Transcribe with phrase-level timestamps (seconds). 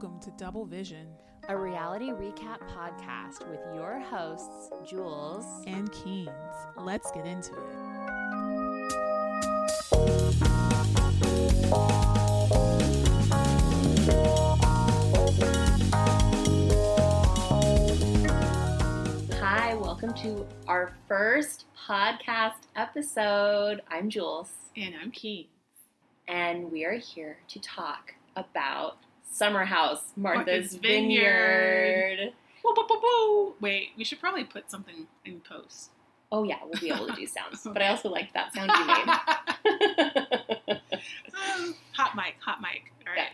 [0.00, 1.08] Welcome to Double Vision
[1.50, 6.32] a reality recap podcast with your hosts, Jules and Keenz.
[6.78, 7.60] Let's get into it.
[19.38, 23.82] Hi, welcome to our first podcast episode.
[23.90, 24.50] I'm Jules.
[24.78, 25.48] And I'm Keenz.
[26.26, 28.96] And we are here to talk about
[29.30, 32.16] Summer House, Martha's, Martha's Vineyard.
[32.18, 32.32] Vineyard.
[32.64, 33.54] Woo, woo, woo, woo.
[33.60, 35.90] Wait, we should probably put something in post.
[36.32, 37.62] Oh yeah, we'll be able to do sounds.
[37.64, 38.86] But I also liked that sound you
[40.66, 40.80] made.
[41.56, 42.92] Um, hot mic, hot mic.
[43.06, 43.30] All right.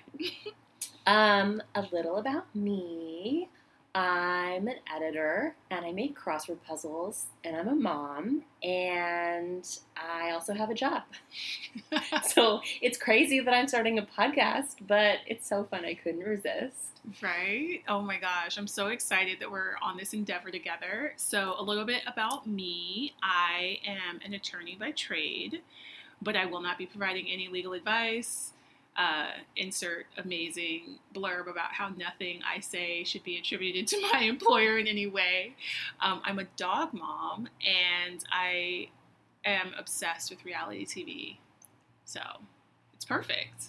[1.06, 3.48] um, a little about me.
[3.96, 10.52] I'm an editor and I make crossword puzzles and I'm a mom and I also
[10.52, 11.04] have a job.
[12.28, 17.01] so it's crazy that I'm starting a podcast, but it's so fun I couldn't resist.
[17.23, 17.85] Right?
[17.88, 21.15] Oh my gosh, I'm so excited that we're on this endeavor together.
[21.16, 25.63] So, a little bit about me I am an attorney by trade,
[26.20, 28.52] but I will not be providing any legal advice.
[28.96, 34.78] Uh, insert amazing blurb about how nothing I say should be attributed to my employer
[34.78, 35.54] in any way.
[36.00, 38.88] Um, I'm a dog mom and I
[39.44, 41.36] am obsessed with reality TV.
[42.06, 42.20] So,
[42.94, 43.66] it's perfect.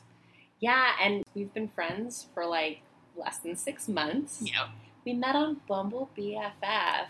[0.60, 2.82] Yeah, and we've been friends for like
[3.16, 4.42] less than six months.
[4.42, 4.70] Yep.
[5.08, 7.08] We met on Bumble BFF.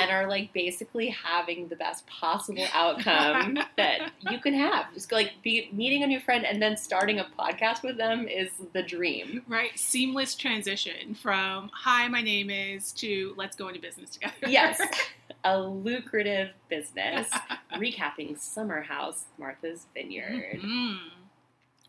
[0.00, 4.94] and are like basically having the best possible outcome that you can have.
[4.94, 8.48] Just like be meeting a new friend and then starting a podcast with them is
[8.72, 9.42] the dream.
[9.46, 14.80] Right, seamless transition from "Hi, my name is" to "Let's go into business together." Yes,
[15.44, 17.28] a lucrative business
[17.74, 20.60] recapping Summer House, Martha's Vineyard.
[20.62, 21.00] Mhm.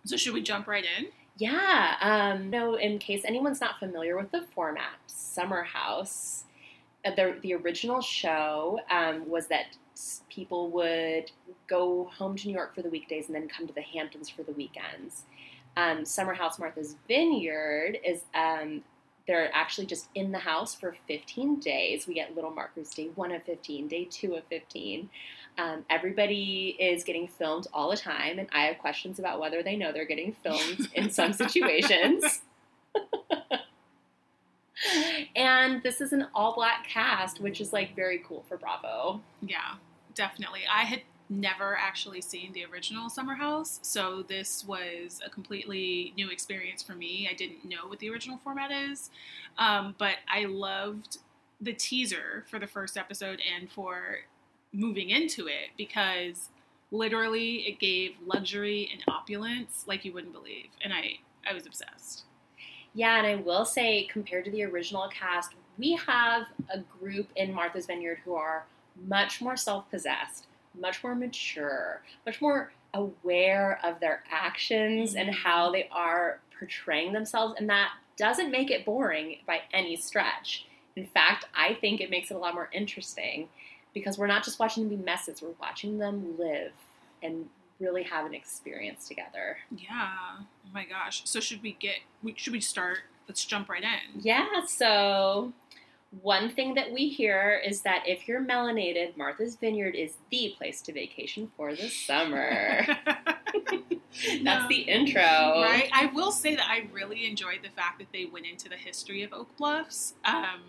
[0.04, 1.06] So should we jump right in?
[1.40, 1.96] Yeah.
[2.02, 6.44] Um, no, in case anyone's not familiar with the format, Summer House,
[7.06, 9.78] uh, the, the original show um, was that
[10.30, 11.32] people would
[11.68, 14.44] go home to New York for the weekdays and then come to the Hamptons for
[14.44, 15.24] the weekends.
[15.78, 18.84] Um, Summer House Martha's Vineyard is um,
[19.26, 22.06] they're actually just in the house for 15 days.
[22.06, 25.10] We get little markers day one of 15, day two of 15.
[25.60, 29.76] Um, everybody is getting filmed all the time, and I have questions about whether they
[29.76, 32.42] know they're getting filmed in some situations.
[35.36, 39.20] and this is an all black cast, which is like very cool for Bravo.
[39.42, 39.76] Yeah,
[40.16, 40.62] definitely.
[40.72, 46.30] I had never actually seen the original Summer House, so this was a completely new
[46.30, 47.28] experience for me.
[47.30, 49.10] I didn't know what the original format is,
[49.58, 51.18] um, but I loved
[51.60, 54.20] the teaser for the first episode and for
[54.74, 56.50] moving into it because
[56.92, 61.20] literally it gave luxury and opulence like you wouldn't believe, and I
[61.50, 62.26] I was obsessed.
[62.94, 67.54] Yeah, and I will say, compared to the original cast, we have a group in
[67.54, 68.66] Martha's Vineyard who are
[69.08, 70.48] much more self possessed,
[70.78, 75.34] much more mature, much more aware of their actions and Mhm.
[75.36, 77.56] how they are portraying themselves.
[77.58, 80.66] And that doesn't make it boring by any stretch.
[80.96, 83.50] In fact, I think it makes it a lot more interesting
[83.94, 86.72] because we're not just watching them be messes, we're watching them live
[87.24, 87.46] and
[87.80, 89.58] really have an experience together.
[89.76, 90.10] Yeah.
[90.40, 91.22] Oh my gosh.
[91.26, 91.96] So should we get?
[92.24, 93.00] we- Should we start?
[93.28, 94.22] Let's jump right in.
[94.22, 95.54] Yeah, so
[96.22, 100.82] one thing that we hear is that if you're melanated, Martha's Vineyard is the place
[100.82, 102.88] to vacation for the summer.
[104.44, 105.22] That's the intro.
[105.22, 105.90] Right.
[105.94, 109.22] I will say that I really enjoyed the fact that they went into the history
[109.24, 110.62] of Oak Bluffs, um,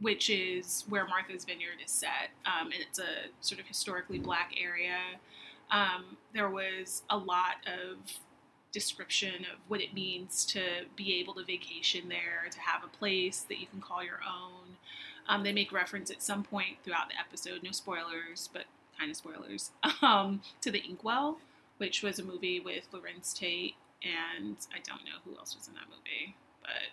[0.00, 4.54] which is where Martha's Vineyard is set, um, and it's a sort of historically black
[4.60, 4.98] area.
[5.70, 7.98] Um, there was a lot of
[8.72, 10.60] description of what it means to
[10.94, 14.76] be able to vacation there, to have a place that you can call your own.
[15.28, 18.64] Um, they make reference at some point throughout the episode, no spoilers, but
[18.98, 19.70] kind of spoilers,
[20.02, 21.38] um, to the Inkwell,
[21.78, 25.74] which was a movie with Larenz Tate, and I don't know who else was in
[25.74, 26.92] that movie, but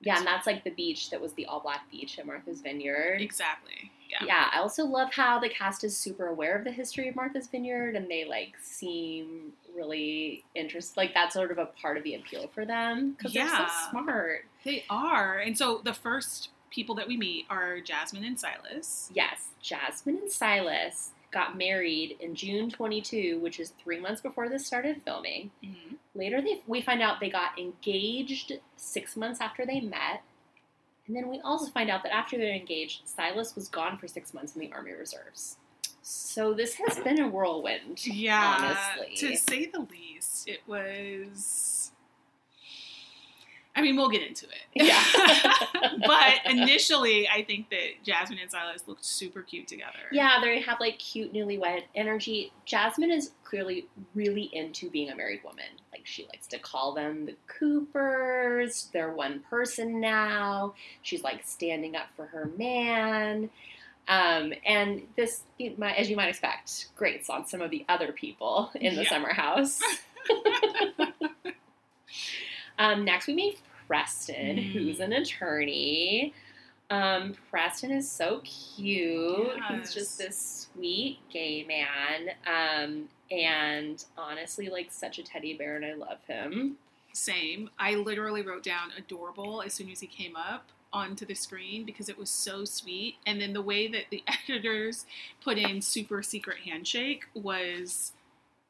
[0.00, 3.20] Yeah, and that's like the beach that was the all black beach at Martha's Vineyard.
[3.20, 3.90] exactly.
[4.08, 4.24] Yeah.
[4.26, 7.46] Yeah, I also love how the cast is super aware of the history of Martha's
[7.46, 10.96] Vineyard and they like seem really interested.
[10.96, 14.44] Like that's sort of a part of the appeal for them because they're so smart.
[14.64, 15.38] They are.
[15.38, 19.10] And so the first people that we meet are Jasmine and Silas.
[19.14, 24.66] Yes, Jasmine and Silas got married in June 22, which is three months before this
[24.66, 25.50] started filming.
[25.62, 30.22] hmm Later, they, we find out they got engaged six months after they met.
[31.06, 34.34] And then we also find out that after they're engaged, Silas was gone for six
[34.34, 35.58] months in the Army Reserves.
[36.02, 38.04] So this has been a whirlwind.
[38.04, 38.56] Yeah.
[38.98, 39.14] honestly.
[39.16, 41.77] To say the least, it was.
[43.78, 44.56] I mean, we'll get into it.
[44.74, 45.00] Yeah.
[46.04, 50.00] but initially, I think that Jasmine and Silas looked super cute together.
[50.10, 52.52] Yeah, they have like cute newlywed energy.
[52.64, 53.86] Jasmine is clearly
[54.16, 55.66] really into being a married woman.
[55.92, 58.88] Like she likes to call them the Coopers.
[58.92, 60.74] They're one person now.
[61.02, 63.48] She's like standing up for her man.
[64.08, 65.42] Um, and this,
[65.80, 69.08] as you might expect, grates on some of the other people in the Yeah.
[69.08, 69.80] summer house.
[72.78, 74.72] um, next, we meet Preston, Mm.
[74.72, 76.32] who's an attorney.
[76.90, 79.50] Um, Preston is so cute.
[79.70, 82.30] He's just this sweet gay man.
[82.46, 86.78] Um, and honestly, like such a teddy bear, and I love him.
[87.12, 87.70] Same.
[87.78, 92.08] I literally wrote down adorable as soon as he came up onto the screen because
[92.08, 93.16] it was so sweet.
[93.26, 95.04] And then the way that the editors
[95.42, 98.12] put in super secret handshake was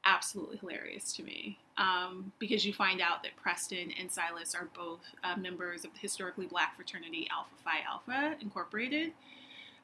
[0.04, 1.58] absolutely hilarious to me.
[1.78, 6.00] Um, because you find out that Preston and Silas are both uh, members of the
[6.00, 9.12] historically black fraternity Alpha Phi Alpha Incorporated.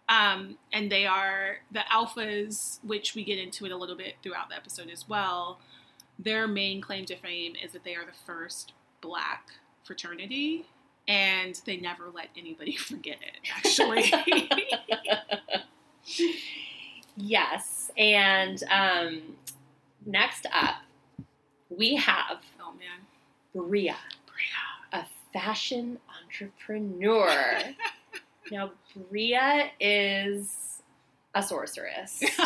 [0.08, 4.50] Um, and they are the alphas, which we get into it a little bit throughout
[4.50, 5.58] the episode as well.
[6.18, 9.48] Their main claim to fame is that they are the first black
[9.82, 10.66] fraternity,
[11.08, 14.12] and they never let anybody forget it, actually.
[17.16, 17.90] Yes.
[17.96, 19.22] And um,
[20.04, 20.76] next up,
[21.76, 23.06] we have oh man.
[23.54, 27.62] Bria, Bria, a fashion entrepreneur.
[28.50, 28.72] now,
[29.10, 30.82] Bria is
[31.34, 32.22] a sorceress.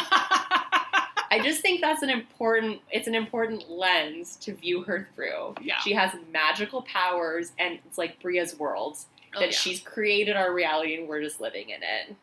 [1.31, 5.55] I just think that's an important it's an important lens to view her through.
[5.61, 5.79] Yeah.
[5.81, 8.99] She has magical powers and it's like Bria's world
[9.37, 9.57] Oh, that yeah.
[9.57, 12.17] she's created our reality and we're just living in it.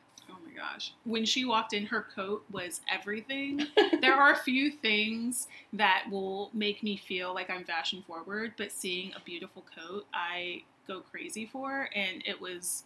[0.56, 0.94] Gosh.
[1.04, 3.68] When she walked in, her coat was everything.
[4.02, 8.72] there are a few things that will make me feel like I'm fashion forward, but
[8.72, 11.90] seeing a beautiful coat, I go crazy for.
[11.96, 12.84] And it was,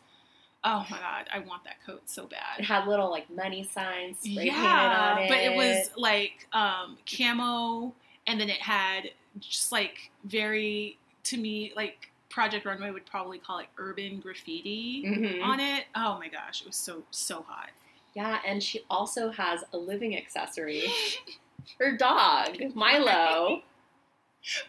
[0.63, 2.59] oh my God, I want that coat so bad.
[2.59, 5.29] It had little like money signs spray Yeah, painted on it.
[5.29, 7.93] but it was like um, camo,
[8.27, 13.59] and then it had just like very, to me, like Project Runway would probably call
[13.59, 15.43] it urban graffiti Mhm.
[15.43, 15.85] on it.
[15.95, 17.69] Oh my gosh, it was so, so hot.
[18.15, 20.83] Yeah, and she also has a living accessory.
[21.79, 23.63] Her dog, Milo.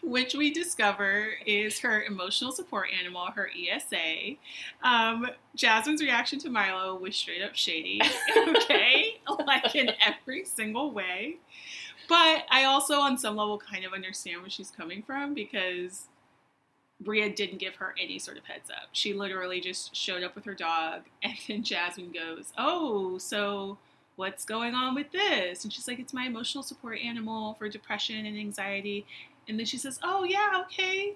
[0.02, 4.34] which we discover is her emotional support animal, her ESA.
[4.82, 8.00] Um, Jasmine's reaction to Milo was straight up shady,
[8.36, 9.20] okay?
[9.46, 11.36] like in every single way.
[12.08, 16.08] But I also, on some level, kind of understand where she's coming from because
[17.00, 18.88] Bria didn't give her any sort of heads up.
[18.92, 23.78] She literally just showed up with her dog, and then Jasmine goes, Oh, so
[24.16, 25.64] what's going on with this?
[25.64, 29.06] And she's like, It's my emotional support animal for depression and anxiety.
[29.48, 31.14] And then she says, Oh, yeah, okay,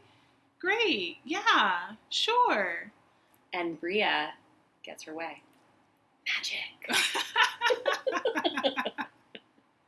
[0.59, 2.91] great, yeah, sure.
[3.53, 4.33] And Bria
[4.83, 5.43] gets her way.
[6.27, 6.89] Magic.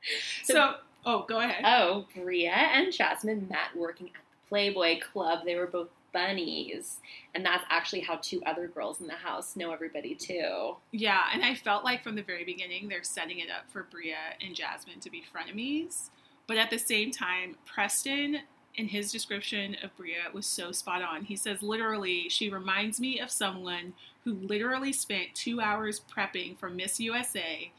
[0.44, 1.64] so, oh, go ahead.
[1.64, 5.40] Oh, Bria and Jasmine met working at Playboy Club.
[5.44, 6.98] They were both bunnies.
[7.34, 10.76] And that's actually how two other girls in the house know everybody too.
[10.90, 14.16] Yeah, and I felt like from the very beginning they're setting it up for Bria
[14.40, 16.08] and Jasmine to be frenemies.
[16.46, 18.38] But at the same time, Preston,
[18.76, 21.24] in his description of Bria, was so spot on.
[21.24, 23.92] He says literally, she reminds me of someone
[24.24, 27.70] who literally spent two hours prepping for Miss USA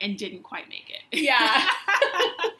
[0.00, 1.18] and didn't quite make it.
[1.18, 1.66] Yeah.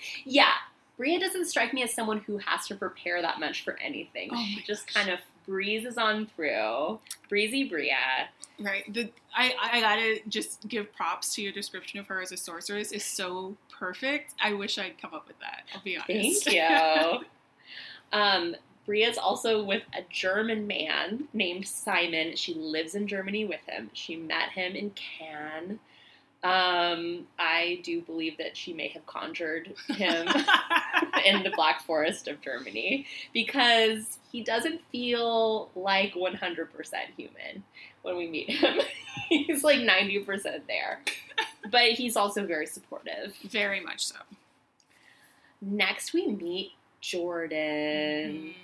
[0.24, 0.52] Yeah.
[1.00, 4.28] Bria doesn't strike me as someone who has to prepare that much for anything.
[4.34, 4.96] Oh she just gosh.
[4.96, 6.98] kind of breezes on through.
[7.30, 8.28] Breezy Bria.
[8.58, 8.84] Right.
[8.92, 12.92] The I, I gotta just give props to your description of her as a sorceress
[12.92, 14.34] is so perfect.
[14.42, 15.62] I wish I'd come up with that.
[15.74, 16.44] I'll be honest.
[16.44, 17.24] Thank you.
[18.12, 18.54] um,
[18.84, 22.36] Bria's also with a German man named Simon.
[22.36, 23.88] She lives in Germany with him.
[23.94, 25.78] She met him in Cannes.
[26.42, 30.26] Um, I do believe that she may have conjured him
[31.26, 36.68] in the Black Forest of Germany because he doesn't feel like 100%
[37.14, 37.62] human
[38.02, 38.80] when we meet him.
[39.28, 41.02] he's like 90% there.
[41.70, 43.34] But he's also very supportive.
[43.44, 44.16] Very much so.
[45.60, 48.54] Next, we meet Jordan,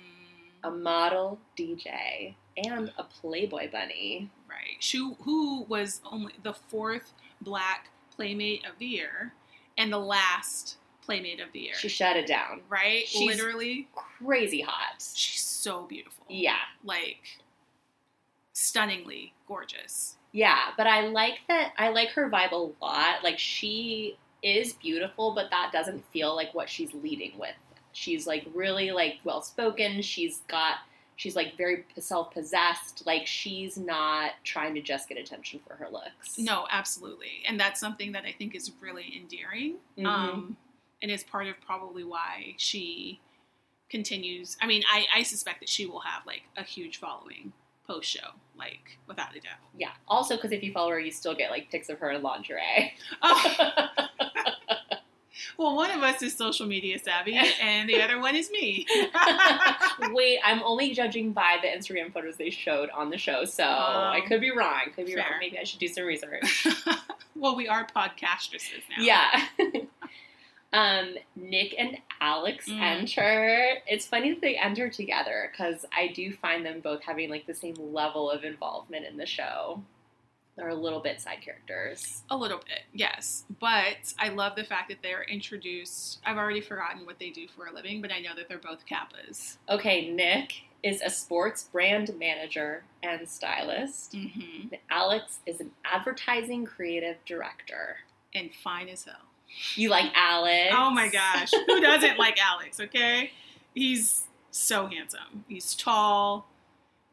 [0.63, 4.31] a model DJ and a Playboy bunny.
[4.49, 4.77] Right.
[4.79, 9.33] She, who was only the fourth black playmate of the year
[9.77, 11.73] and the last playmate of the year.
[11.75, 12.61] She shut it down.
[12.69, 13.07] right?
[13.07, 13.87] she's- Literally,
[14.23, 15.01] Crazy hot.
[15.13, 16.25] she's so beautiful.
[16.29, 16.57] Yeah.
[16.83, 17.39] Like,
[18.53, 20.15] stunningly gorgeous.
[20.31, 21.73] Yeah, but I like that.
[21.77, 23.23] I like her vibe a lot.
[23.23, 27.55] Like she is beautiful, but that doesn't feel like what she's leading with.
[27.93, 30.01] She's like really like well spoken.
[30.01, 30.77] She's got
[31.17, 33.03] she's like very self possessed.
[33.05, 36.37] Like she's not trying to just get attention for her looks.
[36.37, 37.43] No, absolutely.
[37.45, 39.75] And that's something that I think is really endearing.
[39.97, 40.05] Mhm.
[40.05, 40.57] Um,
[41.01, 43.19] and is part of probably why she
[43.89, 44.57] continues.
[44.61, 47.53] I mean, I, I suspect that she will have like a huge following
[47.85, 49.59] post show, like without a doubt.
[49.77, 49.91] Yeah.
[50.07, 52.93] Also, because if you follow her, you still get like pics of her in lingerie.
[53.21, 53.87] Oh,
[55.57, 58.85] well, one of us is social media savvy, and the other one is me.
[60.11, 64.21] Wait, I'm only judging by the Instagram photos they showed on the show, so I
[64.27, 64.81] could be wrong.
[64.95, 65.23] Could be fair.
[65.23, 65.39] wrong.
[65.39, 66.67] Maybe I should do some research.
[67.35, 69.03] well, we are podcastresses now.
[69.03, 69.41] Yeah.
[70.73, 72.81] um, Nick and Alex Mm.
[72.81, 73.69] enter.
[73.87, 77.55] It's funny that they enter together because I do find them both having like the
[77.55, 79.81] same level of involvement in the show.
[80.57, 82.23] They're a little bit side characters.
[82.31, 83.45] A little bit, yes.
[83.59, 86.19] But I love the fact that they're introduced.
[86.25, 88.79] I've already forgotten what they do for a living, but I know that they're both
[88.89, 89.57] Kappas.
[89.69, 94.13] Okay, Nick is a sports brand manager and stylist.
[94.13, 94.69] Mm-hmm.
[94.71, 97.97] And Alex is an advertising creative director.
[98.33, 99.15] And fine as hell.
[99.75, 100.73] You like Alex?
[100.75, 101.51] Oh my gosh.
[101.67, 103.31] Who doesn't like Alex, okay?
[103.75, 105.45] He's so handsome.
[105.47, 106.49] He's tall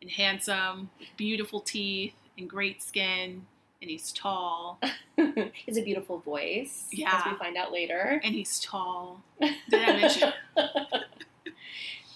[0.00, 3.46] and handsome, with beautiful teeth and great skin,
[3.80, 4.80] and he's tall.
[5.66, 6.88] He's a beautiful voice.
[6.92, 7.30] As Yeah.
[7.32, 8.20] we find out later.
[8.24, 9.22] And he's tall.
[9.40, 10.32] Did I mention?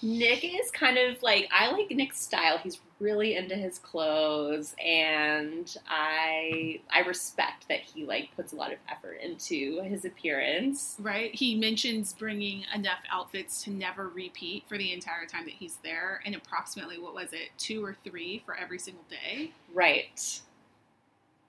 [0.01, 2.57] Nick is kind of like I like Nick's style.
[2.57, 8.71] He's really into his clothes, and I I respect that he like puts a lot
[8.71, 10.95] of effort into his appearance.
[10.99, 11.33] Right?
[11.35, 16.21] He mentions bringing enough outfits to never repeat for the entire time that he's there,
[16.25, 19.51] and approximately, what was it, two or three for every single day?
[19.73, 20.41] Right.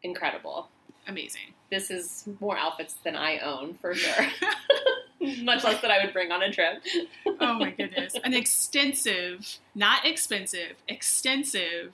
[0.03, 0.69] Incredible.
[1.07, 1.55] Amazing.
[1.71, 4.27] This is more outfits than I own for sure.
[5.43, 6.83] Much less that I would bring on a trip.
[7.41, 8.15] oh my goodness.
[8.25, 11.93] An extensive, not expensive, extensive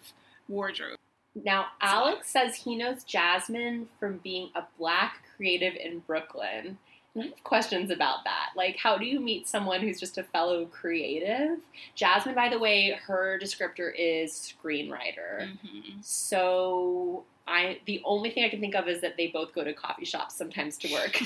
[0.48, 0.98] wardrobe.
[1.34, 6.78] Now, Alex says he knows Jasmine from being a black creative in Brooklyn.
[7.14, 8.50] And I have questions about that.
[8.56, 11.58] Like, how do you meet someone who's just a fellow creative?
[11.94, 15.50] Jasmine, by the way, her descriptor is screenwriter.
[15.64, 16.04] Mhm.
[16.04, 19.72] So I the only thing I can think of is that they both go to
[19.72, 21.18] coffee shops sometimes to work.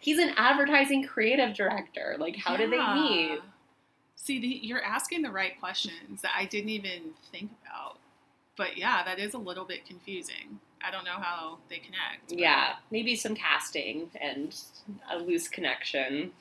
[0.00, 2.16] He's an advertising creative director.
[2.18, 3.40] Like, how did they meet?
[4.16, 7.98] See, the, you're asking the right questions that I didn't even think about.
[8.56, 10.60] But yeah, that is a little bit confusing.
[10.84, 12.28] I don't know how they connect.
[12.28, 14.54] but- Yeah, maybe some casting and
[15.10, 16.32] a loose connection.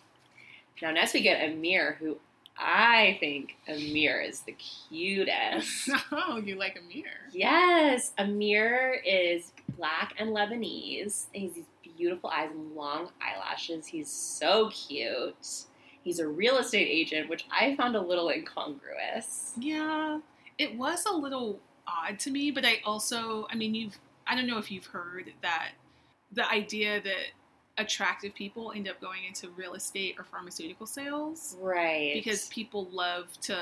[0.81, 2.17] Now, next we get Amir, who
[2.57, 5.89] I think Amir is the cutest.
[6.11, 7.05] oh, you like Amir?
[7.31, 11.25] yes, Amir is black and Lebanese.
[11.33, 11.65] And he's these
[12.01, 13.85] beautiful eyes and long eyelashes.
[13.85, 15.65] He's so cute.
[16.03, 19.53] He's a real estate agent, which I found a little incongruous.
[19.59, 20.19] Yeah,
[20.57, 24.47] it was a little odd to me, but I also, I mean, you've, I don't
[24.47, 25.69] know if you've heard that
[26.31, 27.27] the idea that
[27.77, 32.13] attractive people end up going into real estate or pharmaceutical sales Right.
[32.15, 33.55] because people love to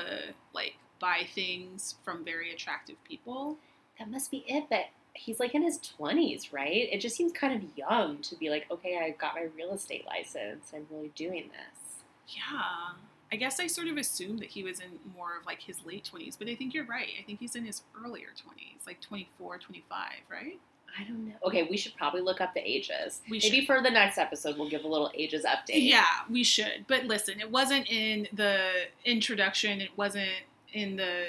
[0.54, 3.58] like buy things from very attractive people.
[3.98, 4.64] that must be it.
[4.70, 6.88] But he's like in his 20s, right?
[6.90, 10.06] It just seems kind of young to be like, okay, I got my real estate
[10.06, 10.72] license.
[10.74, 11.96] I'm really doing this.
[12.28, 12.94] Yeah.
[13.32, 16.08] I guess I sort of assumed that he was in more of like his late
[16.12, 17.08] 20s, but I think you're right.
[17.18, 20.58] I think he's in his earlier 20s, like 24, 25, right?
[20.98, 21.34] I don't know.
[21.46, 23.20] Okay, we should probably look up the ages.
[23.30, 23.66] We Maybe should.
[23.66, 25.88] for the next episode, we'll give a little ages update.
[25.88, 26.84] Yeah, we should.
[26.88, 28.70] But listen, it wasn't in the
[29.04, 30.30] introduction, it wasn't
[30.72, 31.24] in the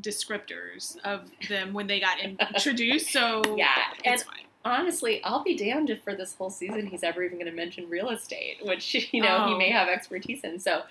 [0.00, 3.68] descriptors of them when they got introduced, so Yeah,
[4.04, 4.44] it's and- fine.
[4.62, 7.88] Honestly, I'll be damned if for this whole season he's ever even going to mention
[7.88, 9.58] real estate, which, you know, he Oh.
[9.58, 10.58] may have expertise in.
[10.58, 10.82] So,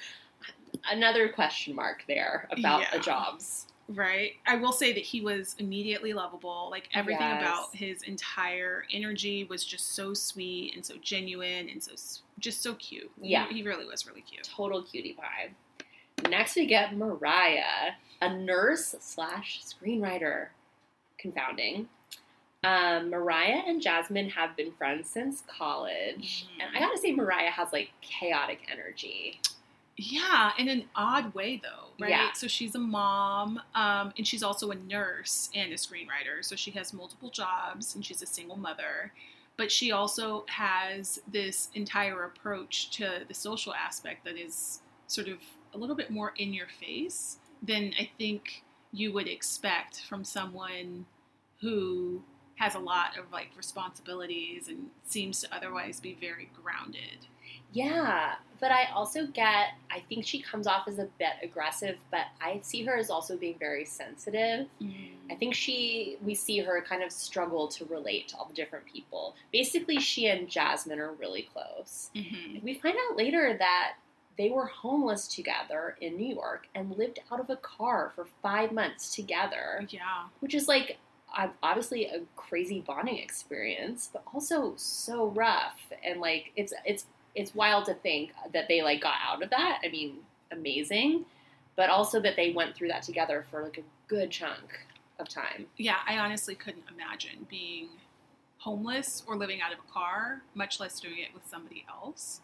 [0.91, 3.67] another question mark there about the jobs.
[3.87, 4.33] Right.
[4.47, 6.69] I will say that he was immediately lovable.
[6.71, 7.41] Like everything Yes.
[7.43, 11.91] about his entire energy was just so sweet and so genuine and so
[12.39, 13.11] just so cute.
[13.21, 13.47] He- Yeah.
[13.49, 14.43] He, really was really cute.
[14.43, 15.49] Total cutie pie.
[16.27, 20.47] Next, we get Mariah, a nurse slash screenwriter.
[21.17, 21.89] Confounding.
[22.63, 26.45] Um, Mariah and Jasmine have been friends since college.
[26.45, 26.63] Mhm.
[26.63, 29.39] And I gotta say, Mariah has like chaotic energy.
[29.95, 32.09] Yeah, in an odd way though, right?
[32.09, 32.31] Yeah.
[32.31, 36.43] So she's a mom, um, and she's also a nurse and a screenwriter.
[36.43, 39.11] So she has multiple jobs, and she's a single mother.
[39.57, 45.39] But she also has this entire approach to the social aspect that is sort of
[45.73, 51.05] a little bit more in your face than I think you would expect from someone
[51.61, 52.21] who
[52.55, 57.27] has a lot of like responsibilities and seems to otherwise be very grounded.
[57.71, 62.25] Yeah, but I also get, I think she comes off as a bit aggressive, but
[62.41, 64.67] I see her as also being very sensitive.
[65.29, 68.85] I think she, we see her kind of struggle to relate to all the different
[68.85, 69.35] people.
[69.53, 72.09] Basically, she and Jasmine are really close.
[72.15, 72.63] Mhm.
[72.63, 73.93] We find out later that
[74.37, 78.71] they were homeless together in New York and lived out of a car for five
[78.71, 80.27] months together, Yeah.
[80.39, 80.97] which is like
[81.61, 87.05] obviously a crazy bonding experience, but also so rough and like it's it's
[87.35, 89.79] it's wild to think that they like got out of that.
[89.83, 90.17] I mean,
[90.51, 91.25] amazing,
[91.75, 94.79] but also that they went through that together for like a good chunk
[95.19, 95.67] of time.
[95.77, 97.89] Yeah, I honestly couldn't imagine being
[98.57, 102.41] homeless or living out of a car, much less doing it with somebody else.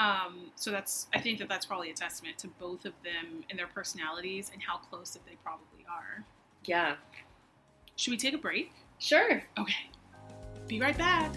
[0.00, 3.58] Um, so that's I think that that's probably a testament to both of them and
[3.58, 6.24] their personalities and how close that they probably are.
[6.64, 6.94] Yeah,
[7.96, 8.72] Should we take a break?
[8.98, 9.42] sure.
[9.58, 9.90] Okay.
[10.68, 11.34] Be right back.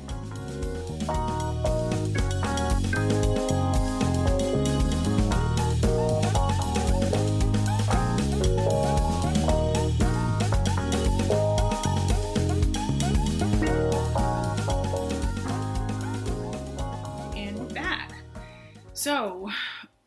[19.04, 19.50] So,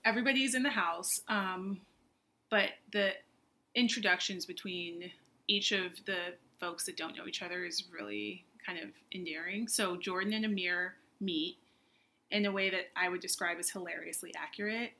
[0.07, 1.83] everybody's in the house, um,
[2.51, 3.11] but the
[3.75, 5.11] introductions between
[5.49, 9.69] each of the folks that don't know each other is really kind of endearing.
[9.69, 11.59] So, Jordan and Amir meet
[12.31, 14.93] in a way that I would describe as hilariously accurate.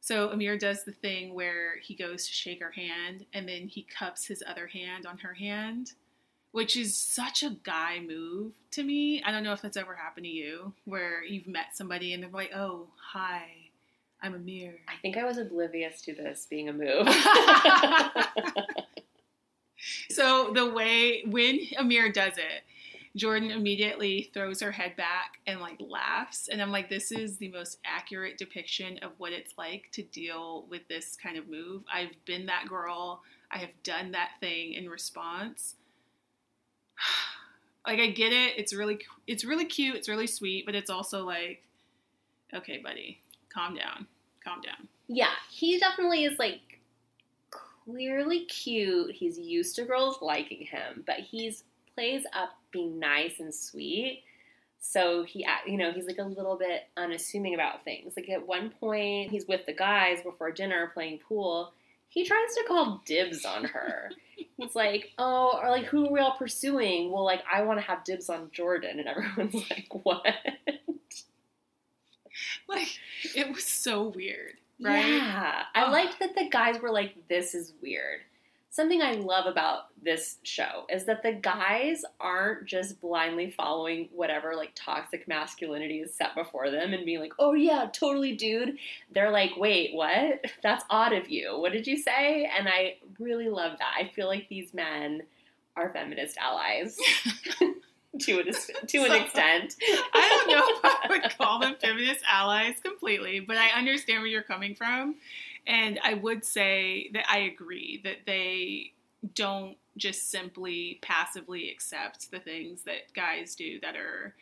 [0.00, 3.82] So, Amir does the thing where he goes to shake her hand and then he
[3.82, 5.94] cups his other hand on her hand
[6.54, 9.20] which is such a guy move to me.
[9.24, 12.30] I don't know if that's ever happened to you, where you've met somebody and they're
[12.30, 13.48] like, "Oh, hi,
[14.22, 17.08] I'm Amir." I think I was oblivious to this being a move.
[20.10, 22.62] so the way when Amir does it,
[23.16, 27.48] Jordan immediately throws her head back and like laughs, and I'm like, "This is the
[27.48, 32.14] most accurate depiction of what it's like to deal with this kind of move." I've
[32.24, 33.24] been that girl.
[33.50, 35.74] I have done that thing in response.
[37.86, 38.58] Like I get it.
[38.58, 39.96] It's really it's really cute.
[39.96, 41.62] It's really sweet, but it's also like,
[42.54, 43.20] okay, buddy,
[43.52, 44.06] calm down,
[44.42, 44.88] calm down.
[45.08, 46.80] Yeah, he definitely is like
[47.84, 49.14] clearly cute.
[49.14, 51.64] He's used to girls liking him, but he's
[51.94, 54.22] plays up being nice and sweet.
[54.80, 58.14] So he, you know, he's like a little bit unassuming about things.
[58.16, 61.72] Like at one point, he's with the guys before dinner playing pool.
[62.14, 64.12] He tries to call dibs on her.
[64.56, 67.86] He's like, "Oh, or like who are we all pursuing?" Well, like I want to
[67.86, 70.24] have dibs on Jordan, and everyone's like, "What?"
[72.68, 72.88] Like
[73.34, 75.06] it was so weird, right?
[75.06, 75.62] Yeah.
[75.74, 78.20] I liked that the guys were like, this is weird.
[78.74, 84.56] Something I love about this show is that the guys aren't just blindly following whatever
[84.56, 88.76] like toxic masculinity is set before them and being like, oh yeah, totally, dude.
[89.12, 90.44] They're like, wait, what?
[90.64, 91.56] That's odd of you.
[91.56, 92.50] What did you say?
[92.58, 93.94] And I really love that.
[93.96, 95.22] I feel like these men
[95.76, 96.98] are feminist allies
[98.20, 98.42] to, a,
[98.86, 99.76] to an extent.
[100.12, 104.28] I don't know if I would call them feminist allies completely, but I understand where
[104.28, 105.16] you're coming from.
[105.66, 108.92] And I would say that I agree that they
[109.34, 114.34] don't just simply passively accept the things that guys do that are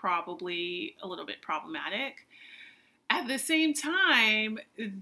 [0.00, 2.26] probably a little bit problematic.
[3.10, 4.58] At the same time,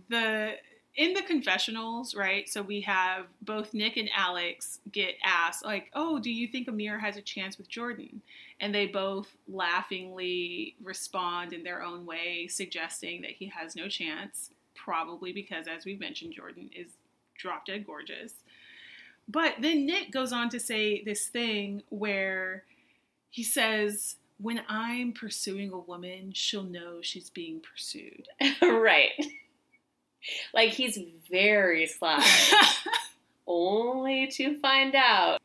[0.08, 0.54] the
[0.96, 2.48] in the confessionals, right?
[2.48, 6.98] So we have both Nick and Alex get asked, like, "Oh, do you think Amir
[6.98, 8.22] has a chance with Jordan?"
[8.60, 14.50] And they both laughingly respond in their own way, suggesting that he has no chance,
[14.74, 16.92] probably because, as we've mentioned, Jordan is
[17.36, 18.32] drop dead gorgeous.
[19.28, 22.64] But then Nick goes on to say this thing where
[23.30, 28.28] he says, When I'm pursuing a woman, she'll know she's being pursued.
[28.62, 29.10] right.
[30.54, 30.98] Like he's
[31.30, 32.24] very sly.
[33.46, 35.40] only to find out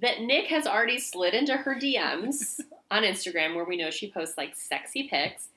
[0.00, 4.36] that Nick has already slid into her DMs on Instagram, where we know she posts
[4.36, 5.48] like sexy pics,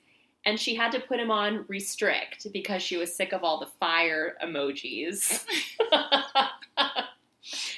[0.44, 3.66] and she had to put him on restrict because she was sick of all the
[3.80, 5.44] fire emojis.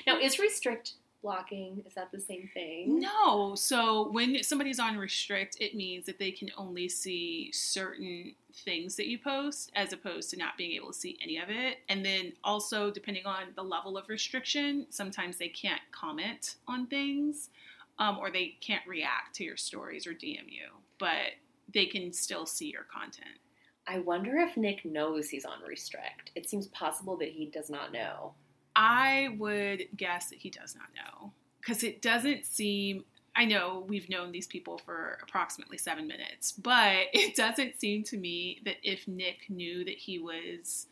[0.07, 0.95] now, is restrict
[1.27, 1.83] blocking?
[1.85, 3.01] Is that the same thing?
[3.01, 3.57] No.
[3.57, 8.33] So when somebody's on restrict, it means that they can only see certain
[8.65, 11.79] things that you post as opposed to not being able to see any of it.
[11.89, 17.51] And then also, depending on the level of restriction, sometimes they can't comment on things
[17.99, 20.69] um, or they can't react to your stories or DM you,
[21.01, 21.33] but
[21.75, 23.41] they can still see your content.
[23.89, 26.31] I wonder if Nick knows he's on restrict.
[26.37, 28.35] It seems possible that he does not know.
[28.77, 33.05] I would guess that he does not know because it doesn't seem.
[33.35, 38.17] I know we've known these people for approximately seven minutes, but it doesn't seem to
[38.17, 40.87] me that if Nick knew that he was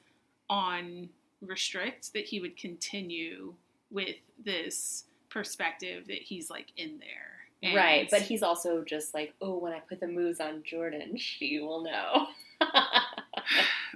[0.48, 3.54] on restrict, that he would continue
[3.90, 7.34] with this perspective that he's like in there.
[7.62, 11.16] And Right, but he's also just like, oh, when I put the moves on Jordan,
[11.18, 12.26] she will know.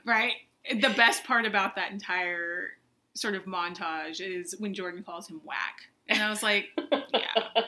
[0.04, 0.32] right.
[0.70, 2.72] The best part about that entire
[3.20, 5.88] sort of montage is when Jordan calls him whack.
[6.08, 6.68] And I was like,
[7.12, 7.62] yeah,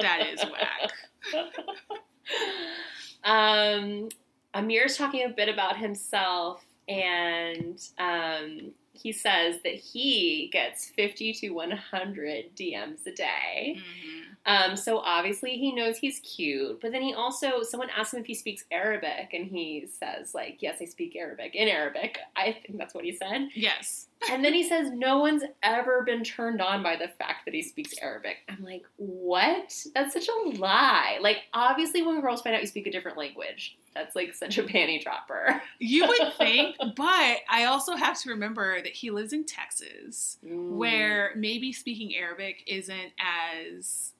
[0.00, 0.92] that is whack.
[3.24, 4.08] um,
[4.54, 11.50] Amir's talking a bit about himself, and um, he says that he gets 50 to
[11.50, 13.78] 100 DMs a day.
[13.78, 14.22] Mhm.
[14.44, 18.26] Um, so obviously he knows he's cute, but then he also someone asked him if
[18.26, 22.76] he speaks Arabic, and he says like, "Yes, I speak Arabic." In Arabic, I think
[22.76, 23.50] that's what he said.
[23.54, 24.08] Yes.
[24.30, 27.62] And then he says no one's ever been turned on by the fact that he
[27.62, 28.36] speaks Arabic.
[28.48, 29.74] I'm like, what?
[29.94, 31.18] That's such a lie.
[31.20, 34.62] Like, obviously, when girls find out you speak a different language, that's like such a
[34.62, 35.60] panty dropper.
[35.78, 40.76] You would think, but I also have to remember that he lives in Texas, Mm.
[40.76, 44.12] where maybe speaking Arabic isn't as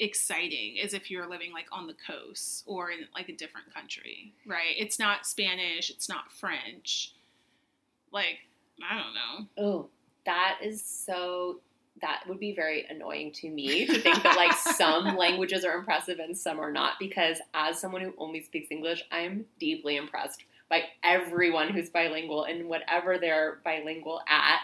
[0.00, 4.32] exciting as if you're living like on the coast or in like a different country,
[4.46, 4.74] right?
[4.76, 7.12] It's not Spanish, it's not French.
[8.10, 8.38] Like,
[8.82, 9.64] I don't know.
[9.66, 9.88] Oh,
[10.26, 11.60] that is so.
[12.00, 16.18] That would be very annoying to me to think that like some languages are impressive
[16.18, 16.94] and some are not.
[16.98, 22.68] Because as someone who only speaks English, I'm deeply impressed by everyone who's bilingual and
[22.68, 24.60] whatever they're bilingual at.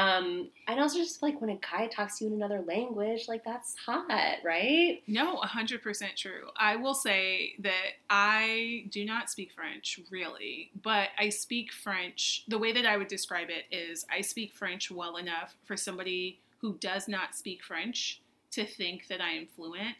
[0.00, 3.44] Um, and also just like when a guy talks to you in another language, like
[3.44, 5.02] that's hot, right?
[5.06, 6.48] No, 100% true.
[6.56, 12.44] I will say that I do not speak French really, but I speak French.
[12.48, 16.40] The way that I would describe it is I speak French well enough for somebody
[16.60, 18.20] who does not speak French
[18.52, 19.96] to think that I am fluent,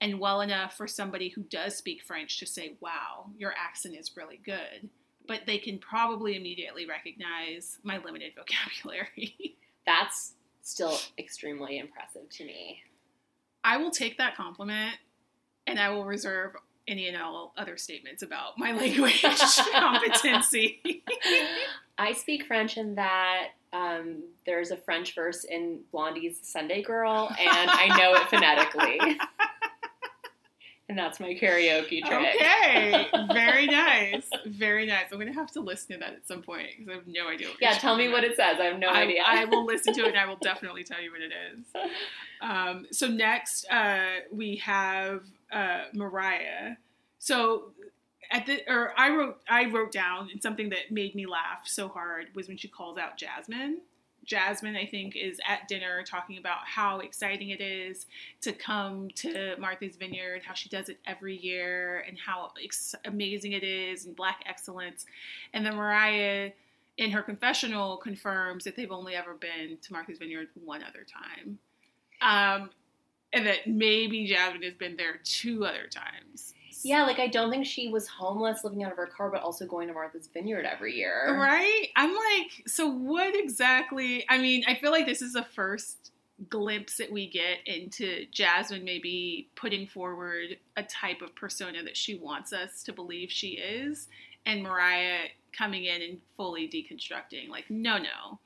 [0.00, 4.16] and well enough for somebody who does speak French to say, wow, your accent is
[4.16, 4.88] really good.
[5.30, 9.56] But they can probably immediately recognize my limited vocabulary.
[9.86, 12.82] That's still extremely impressive to me.
[13.62, 14.96] I will take that compliment
[15.68, 16.56] and I will reserve
[16.88, 19.22] any and all other statements about my language
[19.72, 21.04] competency.
[21.96, 27.70] I speak French in that um, there's a French verse in Blondie's Sunday Girl, and
[27.70, 28.98] I know it phonetically.
[30.90, 32.34] And that's my karaoke trick.
[32.34, 35.04] okay, very nice, very nice.
[35.12, 37.46] I'm gonna have to listen to that at some point because I have no idea.
[37.46, 38.56] What Yeah, tell me talking what it says.
[38.60, 39.22] I have no I, idea.
[39.24, 41.64] I will listen to it and I will definitely tell you what it is.
[42.42, 46.76] Um, so next, uh, we have uh, Mariah.
[47.18, 47.72] So
[48.30, 51.88] at the or I wrote I wrote down and something that made me laugh so
[51.88, 53.82] hard was when she calls out Jasmine.
[54.30, 58.06] Jasmine, I think, is at dinner talking about how exciting it is
[58.42, 63.52] to come to Martha's Vineyard, how she does it every year, and how ex- amazing
[63.52, 65.04] it is, and black excellence.
[65.52, 66.52] And then Mariah,
[66.96, 71.58] in her confessional, confirms that they've only ever been to Martha's Vineyard one other time.
[72.22, 72.70] Um,
[73.32, 76.54] and that maybe Jasmine has been there two other times.
[76.82, 79.66] Yeah, like I don't think she was homeless, living out of her car, but also
[79.66, 81.36] going to Martha's Vineyard every year.
[81.38, 81.88] Right?
[81.96, 84.24] I'm like, so what exactly?
[84.28, 86.12] I mean, I feel like this is the first
[86.48, 92.14] glimpse that we get into Jasmine maybe putting forward a type of persona that she
[92.14, 94.08] wants us to believe she is,
[94.46, 98.38] and Mariah coming in and fully deconstructing, like, no, no,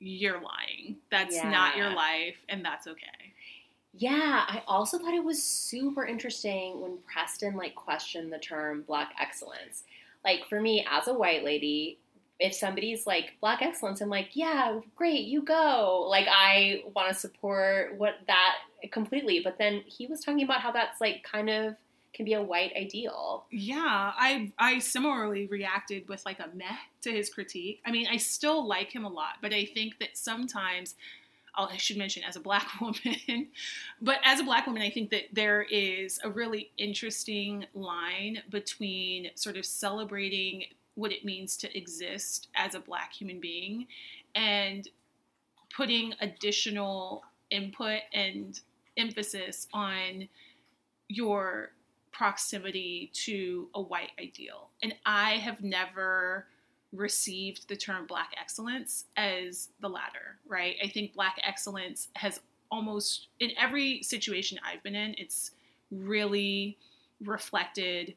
[0.00, 0.96] you're lying.
[1.10, 3.34] That's not your life, and that's okay.
[3.92, 9.14] Yeah, I also thought it was super interesting when Preston like questioned the term black
[9.20, 9.84] excellence.
[10.24, 11.98] Like for me as a white lady,
[12.38, 16.06] if somebody's like black excellence, I'm like, yeah, great, you go.
[16.08, 18.56] Like I want to support what that
[18.90, 19.40] completely.
[19.42, 21.76] But then he was talking about how that's like kind of
[22.12, 23.44] can be a white ideal.
[23.50, 26.64] Yeah, I I similarly reacted with like a meh
[27.02, 27.80] to his critique.
[27.84, 30.94] I mean, I still like him a lot, but I think that sometimes
[31.56, 33.48] I should mention as a black woman,
[34.00, 39.30] but as a black woman, I think that there is a really interesting line between
[39.34, 43.86] sort of celebrating what it means to exist as a black human being
[44.34, 44.88] and
[45.74, 48.60] putting additional input and
[48.96, 50.28] emphasis on
[51.08, 51.72] your
[52.12, 54.68] proximity to a white ideal.
[54.82, 56.46] And I have never
[56.92, 60.76] received the term black excellence as the latter, right?
[60.82, 65.52] I think black excellence has almost, in every situation I've been in, it's
[65.90, 66.76] really
[67.24, 68.14] reflected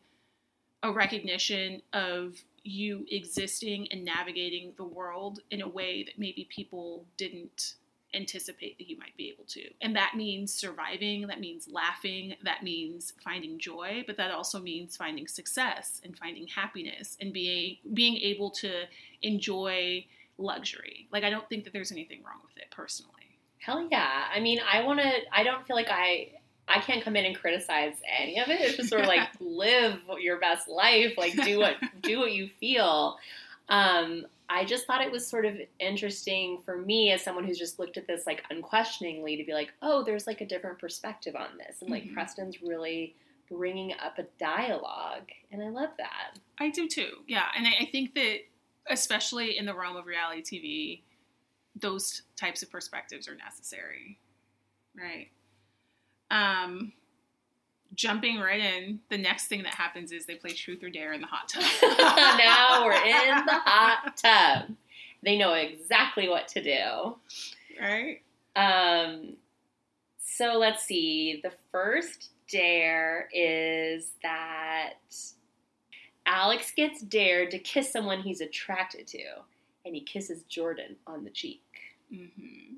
[0.84, 7.06] a recognition of you existing and navigating the world in a way that maybe people
[7.18, 7.76] didn't
[8.14, 9.62] anticipate that you might be able to.
[9.82, 14.96] And that means surviving, that means laughing, that means finding joy, but that also means
[14.96, 18.84] finding success and finding happiness and being being able to
[19.22, 20.06] enjoy
[20.38, 21.08] luxury.
[21.12, 23.12] Like I don't think that there's anything wrong with it personally.
[23.60, 24.26] Hell yeah.
[24.34, 26.32] I mean, I want to, I don't feel like I,
[26.68, 28.60] I can't come in and criticize any of it.
[28.60, 32.50] It's just sort of like live your best life, like do what, do what you
[32.60, 33.18] feel.
[33.70, 37.80] Um, I just thought it was sort of interesting for me as someone who's just
[37.80, 41.58] looked at this like unquestioningly to be like, oh, there's like a different perspective on
[41.58, 41.82] this.
[41.82, 42.14] And like Mhm.
[42.14, 43.16] Preston's really
[43.50, 45.30] bringing up a dialogue.
[45.52, 46.40] And I love that.
[46.60, 47.24] I do too.
[47.28, 48.40] Yeah, and I, I think that
[48.90, 51.02] especially in the realm of reality TV,
[51.80, 54.20] those types of perspectives are necessary,
[54.96, 55.30] right?
[56.32, 56.94] Um,
[57.96, 61.22] jumping right in, the next thing that happens is they play Truth or Dare in
[61.22, 61.64] the hot tub.
[62.38, 64.76] now we're in the hot tub.
[65.24, 67.16] They know exactly what to do.
[67.82, 68.22] right?
[68.56, 69.38] Um,
[70.20, 71.40] so let's see.
[71.44, 74.94] The first dare is that
[76.26, 79.24] Alex gets dared to kiss someone he's attracted to,
[79.86, 81.64] and he kisses Jordan on the cheek.
[82.10, 82.76] hmm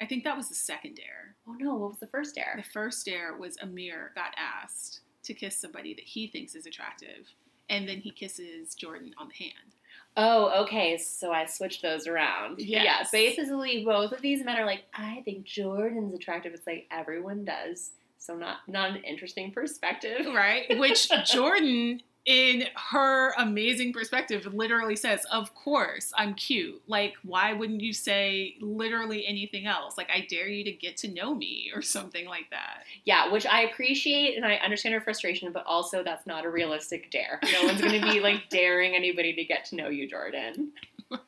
[0.00, 1.36] I think that was the second dare.
[1.48, 5.56] Oh no, what was the first The first dare was Amir got asked to kiss
[5.56, 7.28] somebody that he thinks is attractive,
[7.68, 9.74] and then he kisses Jordan on the hand.
[10.16, 10.96] Oh, okay.
[10.96, 12.60] So I switched those around.
[12.60, 16.54] Yeah, basically both of these men are like, I think Jordan's attractive.
[16.54, 17.90] It's like everyone does.
[18.18, 20.26] So not not an interesting perspective.
[20.26, 20.78] right?
[20.78, 26.82] Which Jordan, in her amazing perspective, literally says, Of course, I'm cute.
[26.86, 29.98] Like, why wouldn't you say literally anything else?
[29.98, 32.84] Like, I dare you to get to know me or something like that.
[33.04, 37.10] Yeah, which I appreciate and I understand her frustration, but also that's not a realistic
[37.10, 37.40] dare.
[37.52, 40.72] No one's going to be like daring anybody to get to know you, Jordan.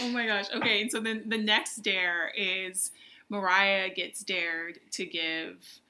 [0.00, 0.46] Oh my gosh.
[0.54, 2.90] Okay, and so then the next dare is
[3.28, 5.80] Mariah gets dared to give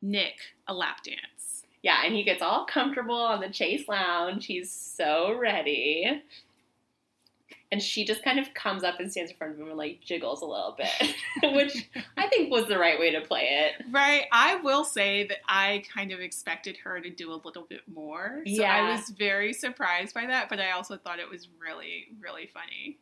[0.00, 1.37] Nick a lap dance.
[1.82, 4.46] Yeah, and he gets all comfortable on the Chase Lounge.
[4.46, 6.22] He's so ready.
[7.70, 10.00] And she just kind of comes up and stands in front of him and like
[10.00, 11.14] jiggles a little bit,
[11.54, 13.84] which I think was the right way to play it.
[13.90, 14.24] Right.
[14.32, 18.42] I will say that I kind of expected her to do a little bit more.
[18.46, 18.72] So Yeah.
[18.74, 22.96] I was very surprised by that, but I also thought it was really, really funny.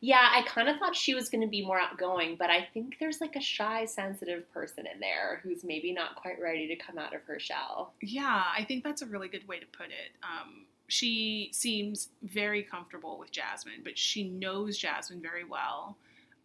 [0.00, 2.96] Yeah, I kind of thought she was going to be more outgoing, but I think
[3.00, 6.98] there's like a shy, sensitive person in there who's maybe not quite ready to come
[6.98, 7.92] out of her shell.
[8.00, 10.12] Yeah, I think that's a really good way to put it.
[10.22, 15.96] Um, she seems very comfortable with Jasmine, but she knows Jasmine very well.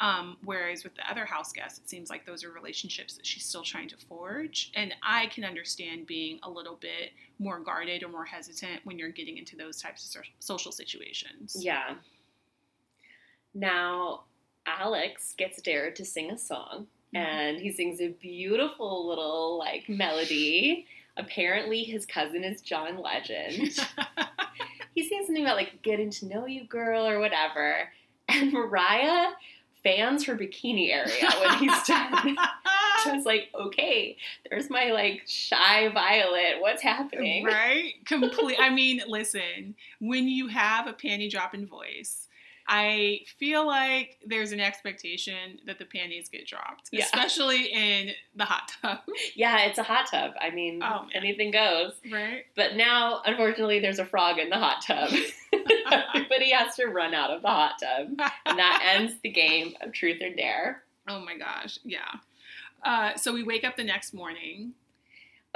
[0.01, 3.45] Um, whereas with the other house guests, it seems like those are relationships that she's
[3.45, 4.71] still trying to forge.
[4.75, 9.09] And I can understand being a little bit more guarded or more hesitant when you're
[9.09, 11.55] getting into those types of social situations.
[11.57, 11.95] Yeah.
[13.55, 14.25] Now,
[14.67, 17.17] Alex gets dared to sing a song, Mhm.
[17.19, 20.85] and he sings a beautiful little like melody.
[21.17, 23.53] Apparently, his cousin is John Legend.
[24.95, 27.91] he sings something about like getting to know you, girl, or whatever.
[28.27, 29.31] And Mariah
[29.83, 32.35] fans her bikini area when he's done.
[32.37, 34.17] I was like, okay,
[34.49, 36.59] there's my like shy violet.
[36.59, 37.45] What's happening?
[37.45, 37.93] Right?
[38.05, 38.57] Complete.
[38.59, 42.24] I mean, listen, when you have a panty dropping voice,
[42.67, 47.04] I feel like there's an expectation that the panties get dropped, Yeah.
[47.06, 48.99] especially in the hot tub,
[49.36, 50.32] Yeah, it's a hot tub.
[50.41, 51.93] I mean, Oh, anything goes.
[52.12, 52.45] right?
[52.56, 55.10] But now, unfortunately, there's a frog in the hot tub.
[56.15, 58.08] Everybody has to run out of the hot tub.
[58.45, 60.84] And that ends the game of Truth or Dare.
[61.08, 61.99] oh my gosh, yeah.
[62.84, 64.73] Uh, so we wake up the next morning.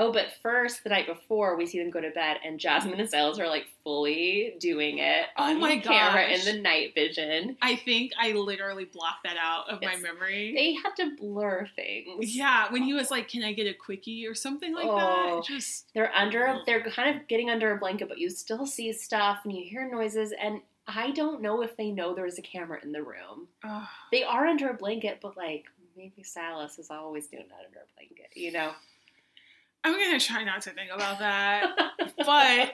[0.01, 3.09] Oh, but first, the night before, we see them go to bed, and Jasmine and
[3.09, 6.47] Silas are like fully doing it Oh on my camera gosh.
[6.47, 7.57] in the night vision.
[7.61, 10.53] I think I literally blocked that out of my memory.
[10.55, 12.35] They had to blur things.
[12.35, 15.35] yeah, when he was like, "Can I get a quickie or something like Oh.
[15.41, 18.93] that?" Just They're under, they're kind of getting under a blanket, but you still see
[18.93, 20.31] stuff and you hear noises.
[20.41, 23.47] And I don't know if they know there's a camera in the room.
[24.11, 25.65] They are under a blanket, but like
[25.97, 28.71] maybe Silas is always doing that under a blanket, you know?
[29.83, 31.71] I'm gonna try not to think about that.
[32.17, 32.73] but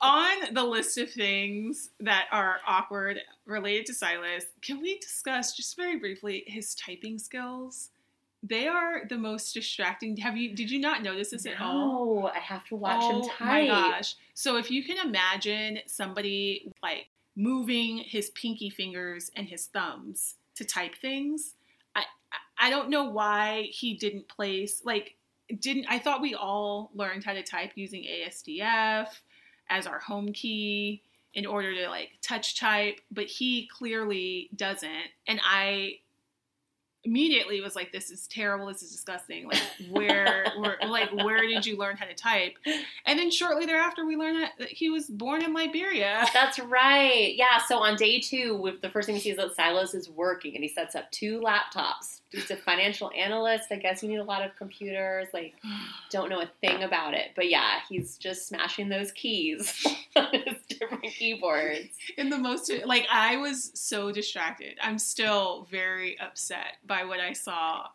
[0.00, 5.76] on the list of things that are awkward related to Silas, can we discuss just
[5.76, 7.90] very briefly his typing skills?
[8.42, 10.18] They are the most distracting.
[10.18, 10.54] Have you?
[10.54, 11.72] Did you not notice this at all?
[12.20, 13.40] No, I have to watch oh him type.
[13.40, 14.16] Oh my gosh!
[14.34, 20.64] So if you can imagine somebody like moving his pinky fingers and his thumbs to
[20.64, 21.54] type things,
[21.96, 22.04] I-
[22.58, 25.16] I don't know why he didn't place like
[25.60, 29.08] didn't I thought we all learned how to type using ASDF
[29.68, 31.02] as our home key
[31.34, 35.10] in order to like touch type, but he clearly doesn't.
[35.26, 35.98] And I
[37.04, 38.66] immediately was like, "This is terrible.
[38.66, 39.46] This is disgusting.
[39.46, 42.54] Like, where, where, like, where did you learn how to type?"
[43.06, 46.26] And then shortly thereafter, we learned that he was born in Liberia.
[46.34, 47.34] That's right.
[47.36, 47.58] Yeah.
[47.66, 50.54] So on day two, with the first thing we see is that Silas is working,
[50.54, 52.20] and he sets up two laptops.
[52.30, 53.70] He's a financial analyst.
[53.70, 55.28] I guess you need a lot of computers.
[55.32, 55.54] Like,
[56.10, 59.86] don't know a thing about it, but yeah, he's just smashing those keys
[60.16, 61.88] on his different keyboards.
[62.16, 64.76] in the most like I was so distracted.
[64.82, 67.86] I'm still very upset by what I saw.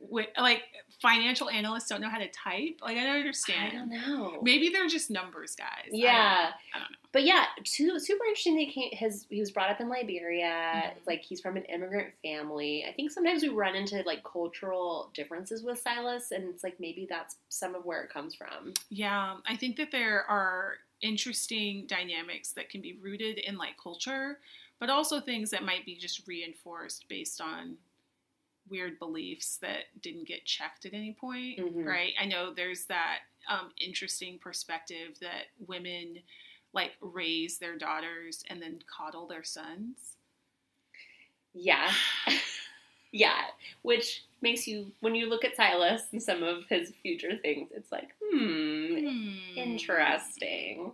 [0.00, 0.62] With like
[1.02, 2.78] financial analysts don't know how to type.
[2.80, 3.72] Like I don't understand.
[3.72, 4.38] I don't know.
[4.42, 5.66] Maybe they're just numbers guys.
[5.86, 6.52] I don't- Yeah.
[6.72, 6.96] I don't know.
[7.10, 8.54] But yeah, too, super interesting.
[8.54, 10.92] That he, came, his, he was brought up in Liberia.
[10.94, 11.06] Mhm.
[11.08, 12.84] Like he's from an immigrant family.
[12.88, 17.04] I think sometimes we run into like cultural differences with Silas, and it's like maybe
[17.10, 18.74] that's some of where it comes from.
[18.90, 24.38] Yeah, I think that there are interesting dynamics that can be rooted in like culture,
[24.78, 27.76] but also things that might be just reinforced based on
[28.70, 31.84] weird beliefs that didn't get checked at any point, Mhm.
[31.84, 32.12] right?
[32.20, 36.18] I know there's that um, interesting perspective that women
[36.74, 40.16] like raise their daughters and then coddle their sons.
[41.54, 41.90] Yeah.
[43.12, 43.46] yeah.
[43.82, 47.90] Which makes you, when you look at Silas and some of his future things, it's
[47.90, 49.36] like, hmm, Hmm.
[49.56, 50.92] interesting.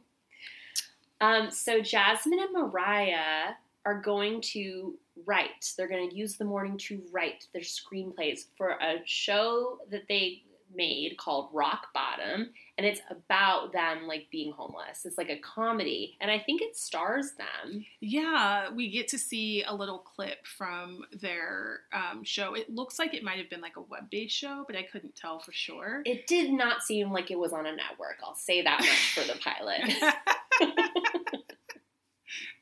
[1.21, 4.95] Um, so Jasmine and Mariah are going to
[5.27, 5.73] write.
[5.77, 10.43] They're going to use the morning to write their screenplays for a show that they
[10.75, 15.05] made called Rock Bottom, and it's about them like being homeless.
[15.05, 17.85] It's like a comedy, and I think it stars them.
[18.01, 22.55] Yeah, we get to see a little clip from their um, show.
[22.55, 25.15] It looks like it might have been like a web based show, but I couldn't
[25.15, 26.03] tell for sure.
[26.05, 28.17] It did not seem like it was on a network.
[28.23, 30.91] I'll say that much for the pilot.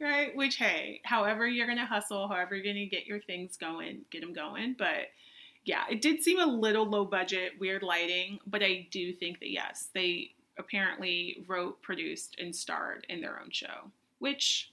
[0.02, 0.34] right?
[0.36, 4.00] Which, hey, however you're going to hustle, however you're going to get your things going,
[4.10, 4.74] get them going.
[4.78, 5.08] But
[5.64, 9.50] yeah, it did seem a little low budget, weird lighting, but I do think that
[9.50, 14.70] yes, they apparently wrote, produced, and starred in their own show, which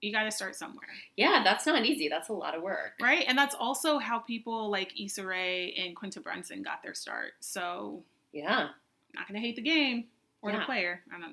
[0.00, 2.08] you got to start somewhere, Yeah, that's not easy.
[2.08, 2.92] That's a lot of work.
[3.00, 3.24] right?
[3.26, 7.32] And that's also how people like Issa Rae and Quinta Brunson got their start.
[7.40, 8.68] So, Yeah.
[9.14, 10.04] not going to hate the game
[10.44, 10.58] or Yeah.
[10.60, 11.00] the player.
[11.12, 11.32] I don't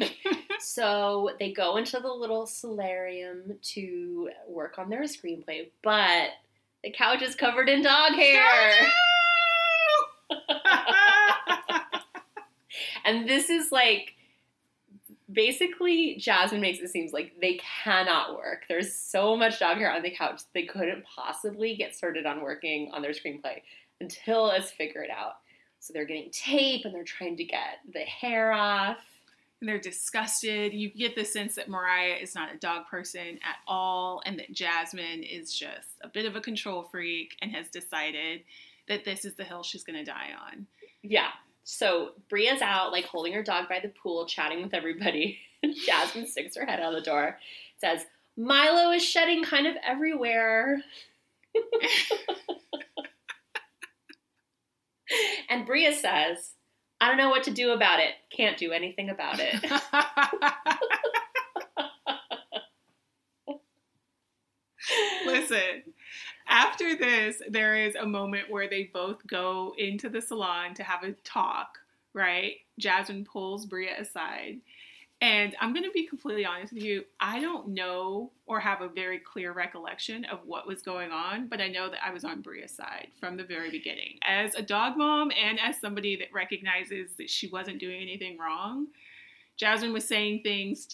[0.00, 0.06] know.
[0.60, 6.30] so they go into the little solarium to work on their screenplay, but
[6.84, 8.86] the couch is covered in dog hair.
[13.04, 14.14] and this is like
[15.32, 18.62] basically Jasmine makes it seems like they cannot work.
[18.68, 22.90] There's so much dog hair on the couch they couldn't possibly get started on working
[22.92, 23.62] on their screenplay
[24.00, 25.34] until it's figured out.
[25.84, 28.96] So they're getting tape and they're trying to get the hair off.
[29.60, 30.72] and they're disgusted.
[30.72, 34.52] You get the sense that Mariah is not a dog person at all, and that
[34.52, 38.44] Jasmine is just a bit of a control freak and has decided
[38.88, 40.66] that this is the hill she's going to die on.
[41.02, 41.28] Yeah.
[41.64, 45.38] So Bria's out, like holding her dog by the pool, chatting with everybody.
[45.86, 47.38] Jasmine sticks her head out the door,
[47.76, 48.06] says,
[48.38, 50.82] Milo is shedding kind of everywhere.
[55.50, 56.52] and Bria says,
[57.00, 58.14] I don't know what to do about it.
[58.30, 59.54] Can't do anything about it.
[65.26, 65.82] Listen,
[66.48, 71.02] after this, there is a moment where they both go into the salon to have
[71.02, 71.78] a talk,
[72.12, 72.56] right?
[72.78, 74.60] Jasmine pulls Bria aside.
[75.24, 77.02] And I'm going to be completely honest with you.
[77.18, 81.62] I don't know or have a very clear recollection of what was going on, but
[81.62, 84.18] I know that I was on Bria's side from the very beginning.
[84.22, 88.88] As a dog mom and as somebody that recognizes that she wasn't doing anything wrong,
[89.56, 90.88] Jasmine was saying things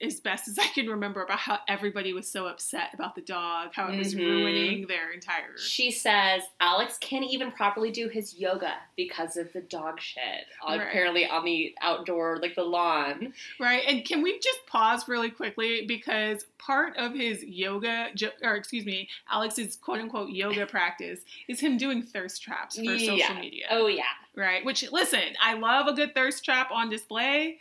[0.00, 3.70] as best as I can remember about how everybody was so upset about the dog,
[3.74, 4.18] how it was Mhm.
[4.20, 5.56] ruining their entire.
[5.58, 10.46] She says Alex can't even properly do his yoga because of the dog shit.
[10.66, 10.80] Right.
[10.80, 13.34] Apparently on the outdoor, like the lawn.
[13.58, 18.10] Right, and can we just pause really quickly because part of his yoga,
[18.42, 23.34] or excuse me, Alex's quote unquote yoga practice is him doing thirst traps for social
[23.34, 23.66] media.
[23.70, 24.04] Oh yeah.
[24.34, 27.58] Right, which listen, I love a good thirst trap on display,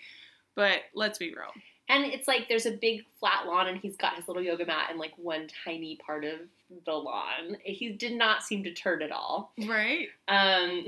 [0.56, 1.52] but let's be real.
[1.88, 4.90] And it's like there's a big flat lawn, and he's got his little yoga mat
[4.92, 6.40] in like one tiny part of
[6.86, 7.58] the lawn.
[7.64, 9.52] He did not seem deterred at all.
[9.68, 10.08] Right?
[10.28, 10.86] Um,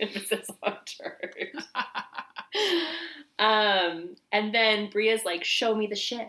[0.00, 1.34] emphasis on turd.
[3.38, 6.28] um, and then Bria's like, "Show me the shit,"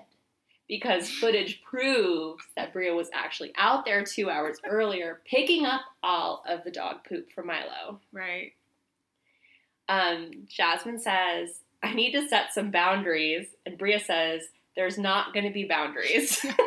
[0.68, 6.43] because footage proves that Bria was actually out there two hours earlier, picking up all
[6.47, 7.99] of the dog poop from Milo.
[8.12, 8.53] right.
[9.88, 13.47] Um, Jasmine says, I need to set some boundaries.
[13.65, 14.41] And Bria says,
[14.75, 16.43] There's not going to be boundaries.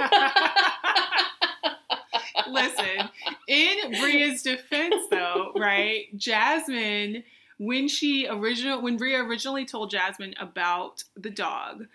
[2.48, 3.10] Listen,
[3.48, 6.06] in Bria's defense, though, right?
[6.16, 7.24] Jasmine,
[7.58, 11.86] when she original when Bria originally told Jasmine about the dog,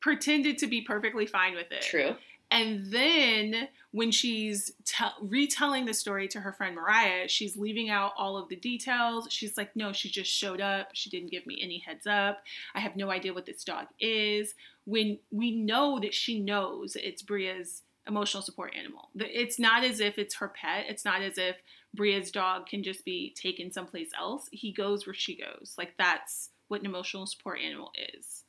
[0.00, 1.82] pretended to be perfectly fine with it.
[1.82, 2.16] True.
[2.54, 8.12] And then when she's te- retelling the story to her friend Mariah, she's leaving out
[8.16, 9.26] all of the details.
[9.28, 10.90] She's like, no, she just showed up.
[10.94, 12.44] She didn't give me any heads up.
[12.72, 14.54] I have no idea what this dog is.
[14.84, 19.08] When we know that she knows it's Bria's emotional support animal.
[19.16, 20.84] It's not as if it's her pet.
[20.88, 21.56] It's not as if
[21.92, 24.48] Bria's dog can just be taken someplace else.
[24.52, 25.74] He goes where she goes.
[25.76, 28.43] Like that's what an emotional support animal is.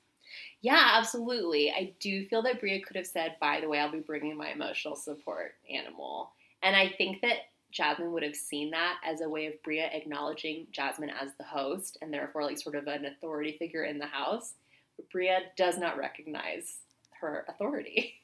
[0.62, 1.72] Yeah, absolutely.
[1.72, 4.49] I do feel that Bria could have said, by the way, I'll be bringing my
[4.49, 6.32] emotional support animal.
[6.64, 7.38] And I think that
[7.72, 11.97] Jasmine would have seen that as a way of Bria acknowledging Jasmine as the host
[12.01, 14.53] and therefore like sort of an authority figure in the house.
[14.95, 16.78] But Bria does not recognize
[17.20, 18.16] her authority.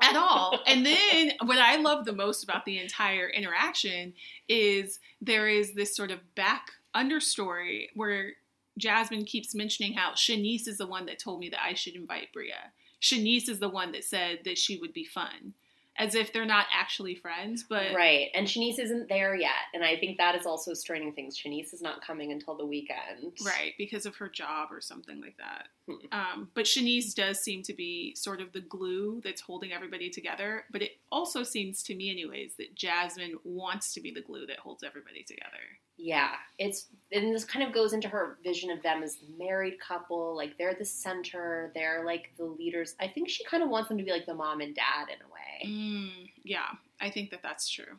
[0.00, 0.60] At all.
[0.66, 4.14] and then what I love the most about the entire interaction
[4.48, 8.32] is there is this sort of back understory where
[8.80, 12.32] Jasmine keeps mentioning how Shanice is the one that told me that I should invite
[12.32, 12.72] Bria.
[13.00, 15.54] Shanice is the one that said that she would be fun.
[16.00, 18.30] As if they're not actually friends, but right.
[18.34, 21.38] And Shanice isn't there yet, and I think that is also straining things.
[21.38, 25.36] Shanice is not coming until the weekend, right, because of her job or something like
[25.36, 25.68] that.
[25.86, 26.06] Hmm.
[26.10, 30.64] Um, but Shanice does seem to be sort of the glue that's holding everybody together.
[30.72, 34.58] But it also seems to me, anyways, that Jasmine wants to be the glue that
[34.58, 35.60] holds everybody together.
[36.02, 39.78] Yeah, it's and this kind of goes into her vision of them as the married
[39.80, 40.34] couple.
[40.34, 42.94] Like they're the center, they're like the leaders.
[42.98, 45.20] I think she kind of wants them to be like the mom and dad in
[45.26, 45.29] a
[45.62, 45.70] way.
[45.70, 46.68] Mm, yeah,
[47.00, 47.96] I think that that's true.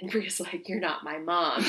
[0.00, 1.62] And Bria's like, "You're not my mom."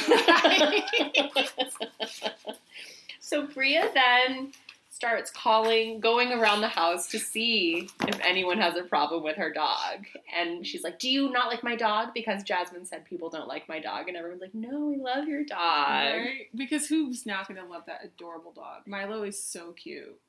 [3.20, 4.54] so Bria then
[5.00, 9.50] starts calling, going around the house to see if anyone has a problem with her
[9.50, 10.06] dog.
[10.38, 12.10] And she's like, Do you not like my dog?
[12.14, 14.10] Because Jasmine said people don't like my dog.
[14.10, 15.58] And everyone's like, No, we love your dog.
[15.58, 16.48] Right?
[16.54, 18.88] Because who's not going to love that adorable dog?
[18.88, 20.20] Milo is so cute.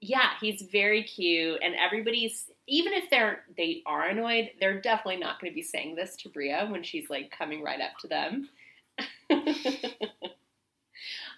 [0.00, 1.58] Yeah, he's very cute.
[1.62, 5.96] And everybody's, even if they're, they are annoyed, they're definitely not going to be saying
[5.96, 8.48] this to Bria when she's like coming right up to them.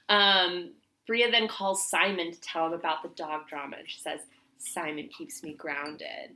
[0.09, 0.73] um,
[1.07, 4.21] Bria then calls Simon to tell him about the dog drama, and she says,
[4.59, 6.33] Simon keeps me grounded.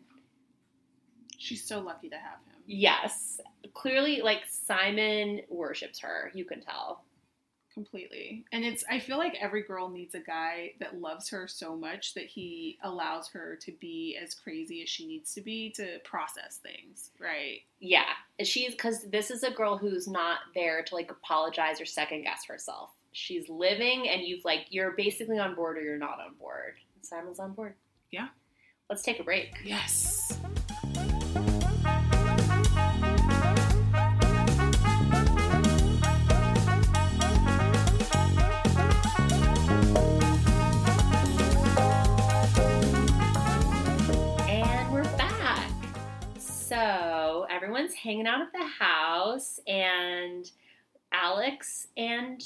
[1.38, 2.62] She's so lucky to have him.
[2.66, 3.40] Yes.
[3.74, 6.30] Clearly, like, Simon worships her.
[6.34, 7.04] You can tell.
[7.74, 8.44] Completely.
[8.52, 12.14] And it's, I feel like every girl needs a guy that loves her so much
[12.14, 16.58] that he allows her to be as crazy as she needs to be to process
[16.62, 17.60] things, right?
[17.80, 18.12] Yeah.
[18.42, 22.44] She's, because this is a girl who's not there to, like, apologize or second guess
[22.44, 26.74] herself she's living and you've like you're basically on board or you're not on board.
[27.02, 27.74] Simon's on board.
[28.10, 28.28] Yeah.
[28.90, 29.54] Let's take a break.
[29.64, 30.38] Yes.
[47.62, 50.50] Everyone's hanging out at the house and
[51.12, 52.42] Alex and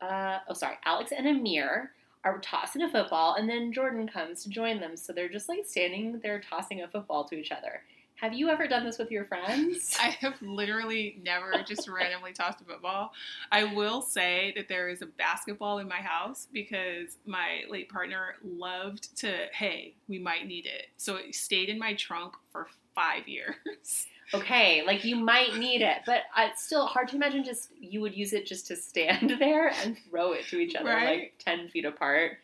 [0.00, 1.92] uh, oh, sorry, Alex and Amir
[2.24, 4.96] are tossing a football, and then Jordan comes to join them.
[4.96, 7.82] So they're just like standing there tossing a football to each other.
[8.16, 9.96] Have you ever done this with your friends?
[10.00, 13.12] I have literally never just randomly tossed a football.
[13.52, 18.36] I will say that there is a basketball in my house because my late partner
[18.42, 20.88] loved to, hey, we might need it.
[20.96, 24.06] So it stayed in my trunk for five years.
[24.34, 28.16] Okay, like you might need it, but it's still hard to imagine just you would
[28.16, 31.04] use it just to stand there and throw it to each other Right.
[31.20, 32.38] like 10 feet apart.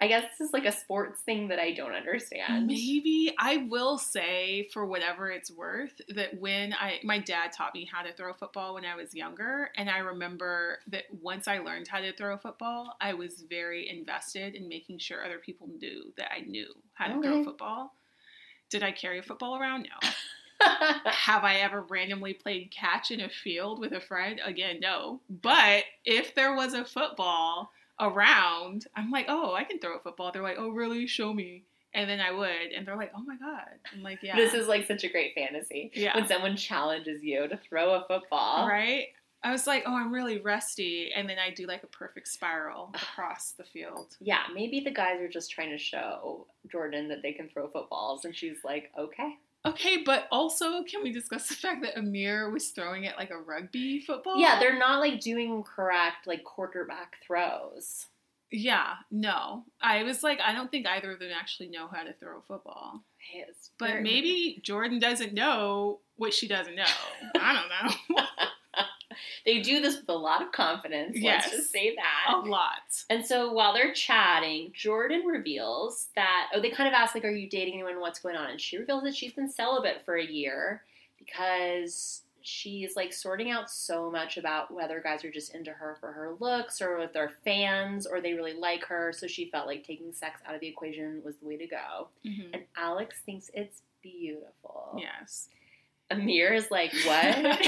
[0.00, 2.66] I guess this is like a sports thing that I don't understand.
[2.66, 7.88] Maybe I will say, for whatever it's worth, that when I my dad taught me
[7.90, 11.86] how to throw football when I was younger, and I remember that once I learned
[11.86, 16.12] how to throw a football, I was very invested in making sure other people knew
[16.18, 17.40] that I knew how to throw Okay.
[17.40, 17.94] a football.
[18.72, 19.82] Did I carry a football around?
[19.82, 20.08] No.
[21.04, 24.40] Have I ever randomly played catch in a field with a friend?
[24.42, 25.20] Again, no.
[25.28, 27.70] But if there was a football
[28.00, 30.32] around, I'm like, oh, I can throw a football.
[30.32, 31.06] They're like, oh, really?
[31.06, 31.64] Show me.
[31.92, 33.68] And then I would, and they're like, oh my god.
[33.92, 34.36] I'm like, yeah.
[34.36, 35.90] This is like such a great fantasy.
[35.92, 36.16] Yeah.
[36.16, 38.66] When someone challenges you to throw a football.
[38.66, 39.08] right.
[39.44, 42.90] I was like, oh, I'm really rusty, and then I do like a perfect spiral
[42.94, 44.16] across the field.
[44.20, 48.24] Yeah, maybe the guys are just trying to show Jordan that they can throw footballs,
[48.24, 49.36] and she's like, okay.
[49.64, 53.38] Okay, but also, can we discuss the fact that Amir was throwing it like a
[53.38, 54.36] rugby football?
[54.36, 58.06] Yeah, they're not like doing correct like quarterback throws.
[58.50, 59.64] Yeah, no.
[59.80, 62.42] I was like, I don't think either of them actually know how to throw a
[62.42, 63.02] football.
[63.78, 66.84] But maybe Jordan doesn't know what she doesn't know.
[67.40, 68.24] I don't know.
[69.44, 71.18] they do this with a lot of confidence.
[71.18, 71.44] Yes.
[71.46, 72.34] Let's just say that.
[72.34, 72.72] a lot.
[73.10, 77.30] And so while they're chatting, Jordan reveals that oh, they kind of ask like, "Are
[77.30, 78.00] you dating anyone?
[78.00, 80.82] What's going on?" And she reveals that she's been celibate for a year
[81.18, 86.10] because she's like sorting out so much about whether guys are just into her for
[86.10, 89.12] her looks or if they're fans or they really like her.
[89.16, 92.08] So she felt like taking sex out of the equation was the way to go.
[92.24, 92.50] Mhm.
[92.52, 94.96] And Alex thinks it's beautiful.
[94.98, 95.48] Yes.
[96.12, 97.62] Amir is like, "What?"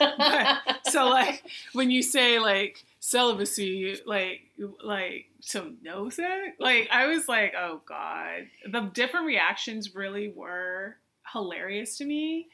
[0.84, 1.42] so like
[1.72, 4.42] when you say like celibacy, like
[4.84, 10.96] like so no sex, like I was like, oh god, the different reactions really were
[11.32, 12.48] hilarious to me.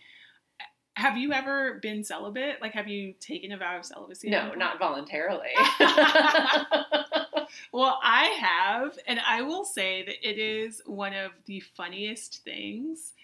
[0.97, 2.63] Have you ever been celibate?
[2.63, 4.31] Like, have you taken a vow of celibacy?
[4.31, 5.51] no, not voluntarily.
[7.73, 13.15] Well, I have, and I will say that it is one of the funniest things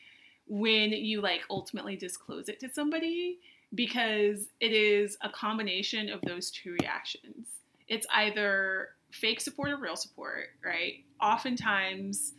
[0.51, 3.38] when you like ultimately disclose it to somebody
[3.72, 7.46] because it is a combination of those two reactions.
[7.86, 11.05] It's either fake support or real support, right?
[11.22, 12.34] Oftentimes,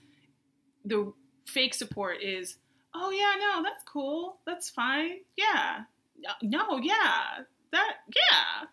[0.84, 1.14] the
[1.46, 2.58] fake support is,
[2.94, 4.40] oh, yeah, no, that's cool.
[4.46, 5.20] That's fine.
[5.38, 5.84] Yeah.
[6.42, 7.46] No, yeah.
[7.72, 8.68] That, yeah.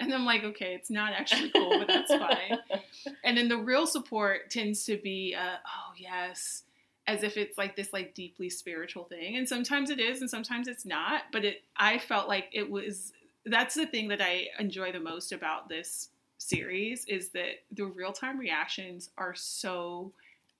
[0.00, 2.58] And I'm like, okay, it's not actually cool, but that's fine.
[3.24, 6.64] And then the real support tends to be, uh, oh yes,
[7.06, 9.36] as if it's like this like deeply spiritual thing.
[9.36, 11.22] And sometimes it is, and sometimes it's not.
[11.32, 13.12] But it, I felt like it was.
[13.44, 18.12] That's the thing that I enjoy the most about this series is that the real
[18.12, 20.12] time reactions are so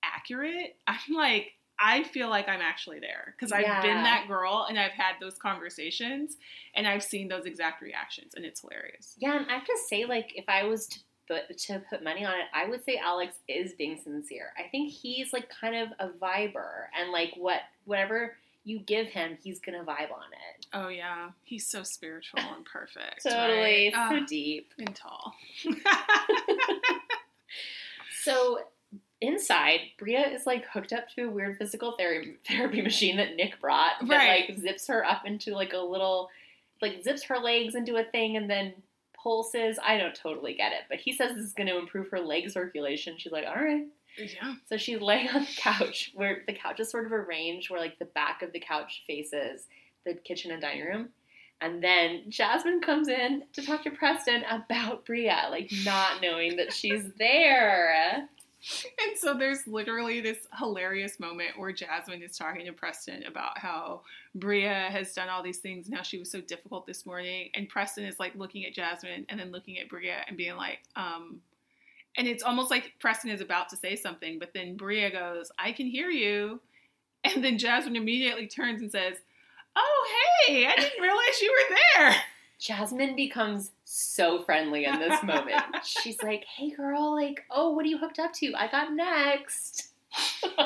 [0.03, 0.75] accurate.
[0.87, 1.53] I'm like.
[1.79, 5.33] I feel like I'm actually there because I've been that girl and I've had those
[5.33, 6.37] conversations
[6.75, 9.15] and I've seen those exact reactions and it's hilarious.
[9.17, 12.25] Yeah, and I have to say, like, if I was to put to put money
[12.25, 14.47] on it, I would say Alex is being sincere.
[14.57, 19.37] I think he's like kind of a viber, and like what whatever you give him,
[19.43, 20.65] he's gonna vibe on it.
[20.73, 23.23] Oh yeah, he's so spiritual and perfect.
[23.23, 23.93] Totally, right?
[23.93, 24.73] so Ah, deep.
[24.77, 25.33] and tall.
[28.23, 28.59] So
[29.19, 33.59] inside, Bria is like hooked up to a weird physical therapy therapy machine that Nick
[33.59, 34.49] brought that Right.
[34.49, 36.29] like zips her up into like a little,
[36.81, 38.73] like zips her legs into a thing and then
[39.23, 39.79] pulses.
[39.85, 42.49] I don't totally get it, but he says this is going to improve her leg
[42.49, 43.15] circulation.
[43.17, 43.85] She's like, all right.
[44.17, 44.55] yeah.
[44.67, 47.97] So she's laying on the couch where the couch is sort of arranged where like
[47.99, 49.67] the back of the couch faces
[50.05, 51.09] the kitchen and dining room.
[51.61, 56.73] And then Jasmine comes in to talk to Preston about Bria, like not knowing that
[56.73, 58.27] she's there.
[59.05, 64.01] And so there's literally this hilarious moment where Jasmine is talking to Preston about how
[64.35, 67.49] Bria has done all these things Now she was so difficult this morning.
[67.53, 70.79] And Preston is like looking at Jasmine and then looking at Bria and being like,
[70.95, 71.41] um,
[72.17, 75.71] and it's almost like Preston is about to say something, but then Bria goes, I
[75.71, 76.61] can hear you.
[77.25, 79.15] And then Jasmine immediately turns and says,
[79.75, 80.07] Oh,
[80.45, 82.15] hey, I didn't realize you were there.
[82.63, 85.61] Jasmine becomes so friendly in this moment.
[85.83, 88.53] She's like, hey girl, like, oh, what are you hooked up to?
[88.55, 89.89] I got next.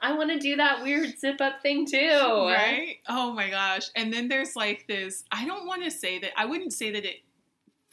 [0.00, 1.96] I want to do that weird zip up thing too.
[1.96, 2.96] Right?
[3.08, 3.88] Oh my gosh.
[3.94, 7.04] And then there's like this I don't want to say that, I wouldn't say that
[7.04, 7.20] it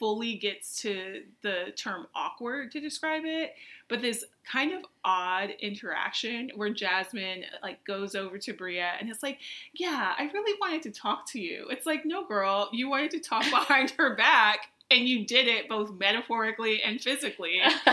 [0.02, 3.54] fully gets to the term awkward to describe it,
[3.86, 9.22] but this kind of odd interaction where Jasmine like goes over to Bria and it's
[9.22, 9.38] like,
[9.74, 13.20] "Yeah, I really wanted to talk to you." It's like, "No, girl, you wanted to
[13.20, 17.60] talk behind her back and you did it both metaphorically and physically."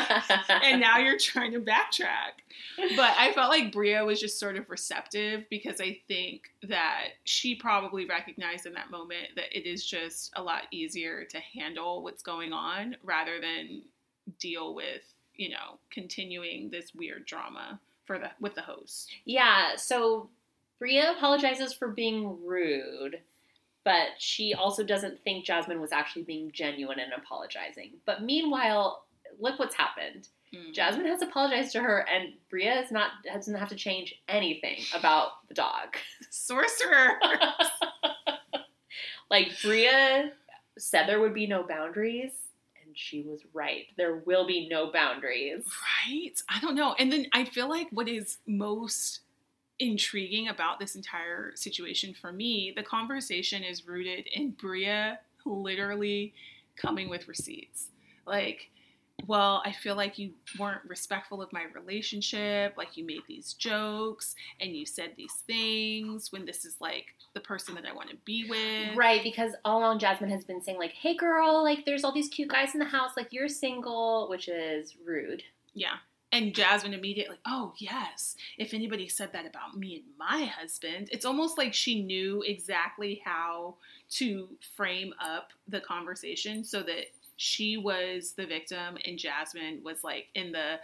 [0.50, 2.40] and now you're trying to backtrack.
[2.96, 7.56] But I felt like Bria was just sort of receptive because I think that she
[7.56, 12.24] probably recognized in that moment that it is just a lot easier to handle what's
[12.24, 13.82] going on rather than
[14.40, 15.04] deal with,
[15.36, 19.12] you know, continuing this weird drama for the with the host.
[19.26, 20.30] Yeah, so
[20.80, 23.20] Bria apologizes for being rude,
[23.90, 27.94] but she also doesn't think Jasmine was actually being genuine and apologizing.
[28.06, 29.06] But meanwhile,
[29.40, 30.28] look what's happened.
[30.54, 30.76] Mm.
[30.76, 35.48] Jasmine has apologized to her, and Bria is not doesn't have to change anything about
[35.48, 35.98] the dog.
[36.30, 37.14] Sorcerer.
[39.30, 40.32] Like Bria
[40.78, 42.32] said, there would be no boundaries,
[42.84, 43.86] and she was right.
[43.96, 45.64] There will be no boundaries.
[46.08, 46.42] Right?
[46.50, 46.96] I don't know.
[46.98, 49.20] And then I feel like what is most
[49.80, 56.34] intriguing about this entire situation for me, the conversation is rooted in Bria literally
[56.76, 57.88] coming with receipts.
[58.26, 58.70] Like
[59.28, 62.76] well, I feel like you weren't respectful of my relationship.
[62.78, 67.40] Like you made these jokes and you said these things when this is like the
[67.40, 68.96] person that I want to be with.
[68.96, 72.30] Right, because all along Jasmine has been saying, like, hey girl, like there's all these
[72.30, 75.44] cute guys in the house, like you're single, which is rude.
[75.74, 75.98] Yeah.
[76.32, 81.26] And Jasmine immediately, oh, yes, if anybody said that about me and my husband, it's
[81.26, 83.76] almost like she knew exactly how
[84.12, 87.06] to frame up the conversation so that
[87.38, 90.80] she was the victim and Jasmine was like in the,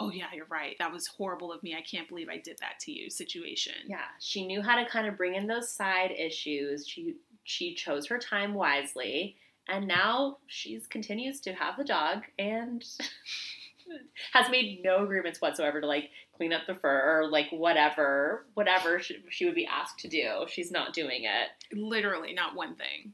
[0.00, 0.76] oh, yeah, you're right.
[0.78, 1.74] That was horrible of me.
[1.74, 3.74] I can't believe I did that to you situation.
[3.86, 6.86] Yeah, she knew how to kind of bring in those side issues.
[6.86, 9.36] She she chose her time wisely,
[9.68, 12.84] and now she's continues to have the dog and
[14.32, 18.98] has made no agreements whatsoever to like clean up the fur or like whatever whatever
[19.00, 20.46] she, she would be asked to do.
[20.48, 21.76] She's not doing it.
[21.76, 23.12] Literally, not one thing.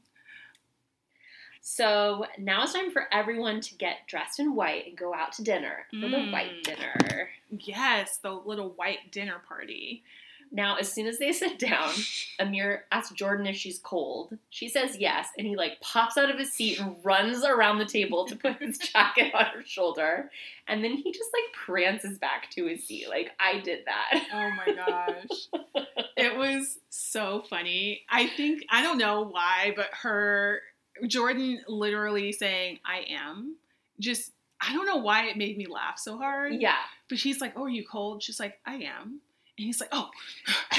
[1.61, 5.43] So now it's time for everyone to get dressed in white and go out to
[5.43, 6.63] dinner for the white Mm.
[6.63, 7.29] dinner.
[7.49, 10.03] Yes, the little white dinner party.
[10.51, 11.91] Now, as soon as they sit down,
[12.39, 14.37] Amir asks Jordan if she's cold.
[14.49, 17.85] She says yes, and he like pops out of his seat and runs around the
[17.85, 20.31] table to put his jacket on her shoulder.
[20.67, 23.07] And then he just like prances back to his seat.
[23.09, 24.23] Like, I did that.
[24.37, 25.85] Oh my gosh.
[26.17, 28.01] it was so funny.
[28.09, 30.61] I think, I don't know why, but her,
[31.07, 33.55] Jordan literally saying, I am,
[33.99, 34.31] just,
[34.61, 36.53] I don't know why it made me laugh so hard.
[36.55, 36.75] Yeah.
[37.09, 38.21] But she's like, Oh, are you cold?
[38.21, 39.21] She's like, I am.
[39.57, 40.09] And he's like, Oh.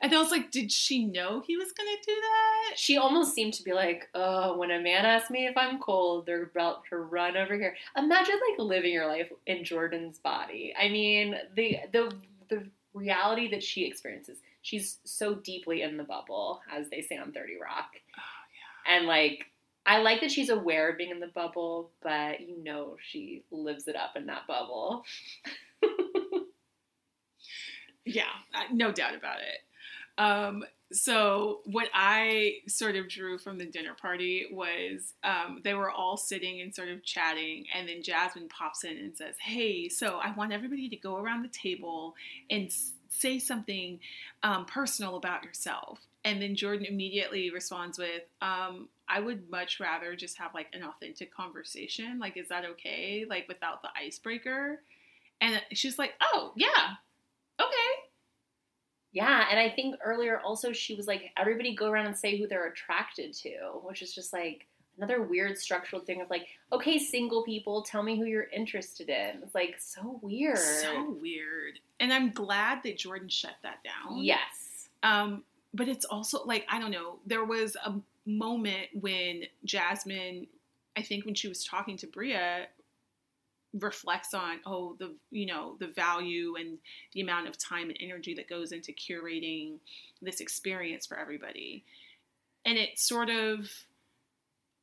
[0.00, 2.78] And I was like, Did she know he was going to do that?
[2.78, 6.24] She almost seemed to be like, oh, when a man asks me if I'm cold,
[6.24, 7.74] they're about to run over here.
[7.96, 10.72] Imagine like living your life in Jordan's body.
[10.80, 12.12] I mean, the the
[12.48, 14.38] the reality that she experiences.
[14.62, 17.90] She's so deeply in the bubble, as they say on 30 Rock.
[18.16, 18.96] Oh, yeah.
[18.96, 19.46] And like
[19.86, 23.88] I like that she's aware of being in the bubble, but you know she lives
[23.88, 25.04] it up in that bubble.
[28.08, 28.24] Yeah,
[28.72, 30.22] no doubt about it.
[30.22, 35.90] Um, so what I sort of drew from the dinner party was um, they were
[35.90, 40.18] all sitting and sort of chatting, and then Jasmine pops in and says, "Hey, so
[40.22, 42.14] I want everybody to go around the table
[42.50, 42.72] and
[43.10, 44.00] say something
[44.42, 50.16] um, personal about yourself." And then Jordan immediately responds with, um, "I would much rather
[50.16, 52.18] just have like an authentic conversation.
[52.18, 53.26] Like, is that okay?
[53.28, 54.80] Like without the icebreaker?"
[55.42, 56.94] And she's like, "Oh yeah,
[57.60, 57.97] okay."
[59.18, 62.46] Yeah, and I think earlier also she was like, everybody go around and say who
[62.46, 63.50] they're attracted to,
[63.82, 64.66] which is just like
[64.96, 69.42] another weird structural thing of like, okay, single people, tell me who you're interested in.
[69.42, 70.58] It's like so weird.
[70.58, 71.80] So weird.
[72.00, 74.18] And I'm glad that Jordan shut that down.
[74.18, 74.88] yes.
[75.02, 75.44] Um,
[75.74, 77.94] but it's also like, I don't know, there was a
[78.26, 80.46] moment when Jasmine,
[80.96, 82.66] I think when she was talking to Bria,
[83.74, 86.78] reflects on, oh, the, you know, the value and
[87.12, 89.78] the amount of time and energy that goes into curating
[90.22, 91.84] this experience for everybody.
[92.64, 93.68] And it sort of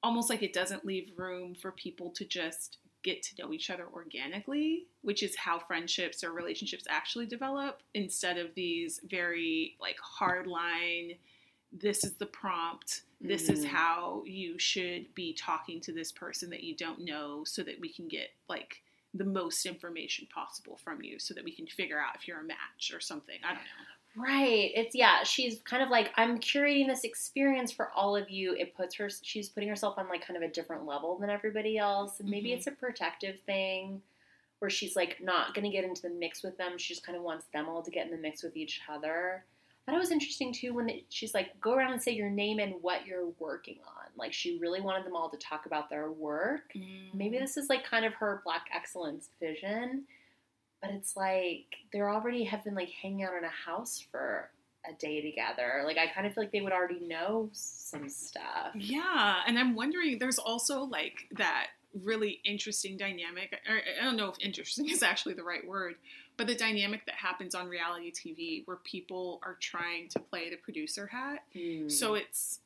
[0.04, 3.88] almost like it doesn't leave room for people to just get to know each other
[3.94, 10.48] organically, which is how friendships or relationships actually develop instead of these very like hard
[10.48, 11.14] line
[11.82, 13.70] this is the prompt this is Mhm.
[13.70, 17.90] how you should be talking to this person that you don't know so that we
[17.90, 18.82] can get like
[19.14, 22.44] the most information possible from you so that we can figure out if you're a
[22.44, 23.86] match or something i don't know
[24.18, 24.72] Right.
[24.74, 28.54] It's yeah, she's kind of like I'm curating this experience for all of you.
[28.54, 31.78] It puts her she's putting herself on like kind of a different level than everybody
[31.78, 32.22] else.
[32.22, 32.54] And maybe Mhm.
[32.54, 34.02] it's a protective thing
[34.60, 36.78] where she's like not going to get into the mix with them.
[36.78, 39.44] She just kind of wants them all to get in the mix with each other.
[39.86, 42.60] But it was interesting too when they, she's like go around and say your name
[42.60, 44.06] and what you're working on.
[44.18, 46.74] Like she really wanted them all to talk about their work.
[47.14, 47.42] Maybe mm.
[47.42, 50.06] this is like kind of her black excellence vision,
[50.82, 54.50] but it's like they're already have been like hanging out in a house for
[54.90, 55.84] a day together.
[55.86, 58.72] Like I kind of feel like they would already know some stuff.
[58.76, 61.68] Yeah, and I'm wondering, there's also like that
[62.04, 63.56] really interesting dynamic.
[63.68, 65.96] I don't know if interesting is actually the right word,
[66.38, 70.58] but the dynamic that happens on reality TV where people are trying to play the
[70.58, 71.44] producer hat.
[71.54, 71.90] Hmm.
[71.90, 72.60] So it's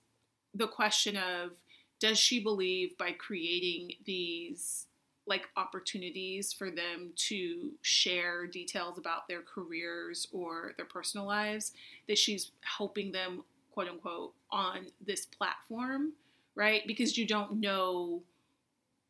[0.53, 1.51] the question of
[1.99, 4.87] does she believe by creating these
[5.27, 11.73] like opportunities for them to share details about their careers or their personal lives
[12.07, 16.13] that she's helping them quote unquote on this platform
[16.55, 18.23] right because you don't know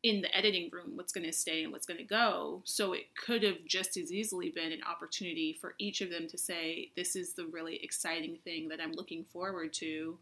[0.02, 3.04] in the editing room what's going to stay and what's going to go so it
[3.14, 7.14] could have just as easily been an opportunity for each of them to say this
[7.16, 10.16] is the really exciting thing that i'm looking forward to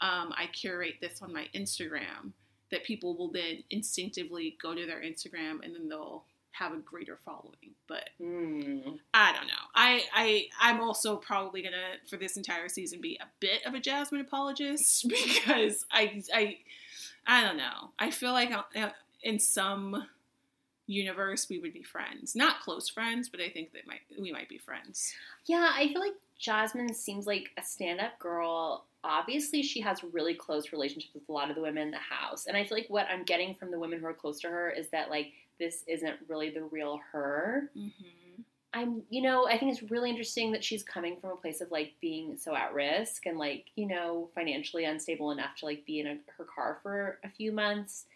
[0.00, 2.32] um, I curate this on my Instagram.
[2.72, 7.18] that people will then instinctively go to their Instagram and then they'll have a greater
[7.24, 7.74] following.
[7.86, 8.98] But Mm.
[9.14, 9.64] I don't know.
[9.74, 13.78] I I I'm also probably gonna for this entire season be a bit of a
[13.80, 16.58] Jasmine apologist because I I
[17.26, 17.90] I don't know.
[17.98, 18.90] I feel like uh,
[19.22, 20.06] in some
[20.86, 24.48] universe we would be friends, not close friends, but I think that might we might
[24.48, 25.14] be friends.
[25.46, 28.84] Yeah, I feel like Jasmine seems like a stand-up girl.
[29.04, 32.46] Obviously, she has really close relationships with a lot of the women in the house,
[32.46, 34.70] and I feel like what I'm getting from the women who are close to her
[34.70, 37.70] is that like this isn't really the real her.
[37.76, 38.42] Mm-hmm.
[38.74, 41.70] I'm, you know, I think it's really interesting that she's coming from a place of
[41.70, 46.00] like being so at risk and like, you know, financially unstable enough to like be
[46.00, 48.06] in a, her car for a few months.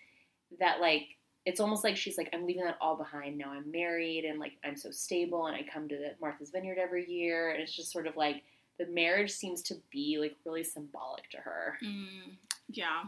[0.58, 3.50] That like, it's almost like she's like, I'm leaving that all behind now.
[3.50, 7.08] I'm married and like I'm so stable and I come to the Martha's Vineyard every
[7.10, 7.50] year.
[7.50, 8.42] And it's just sort of like
[8.78, 11.78] the marriage seems to be like really symbolic to her.
[11.84, 12.34] Mm,
[12.68, 13.04] yeah,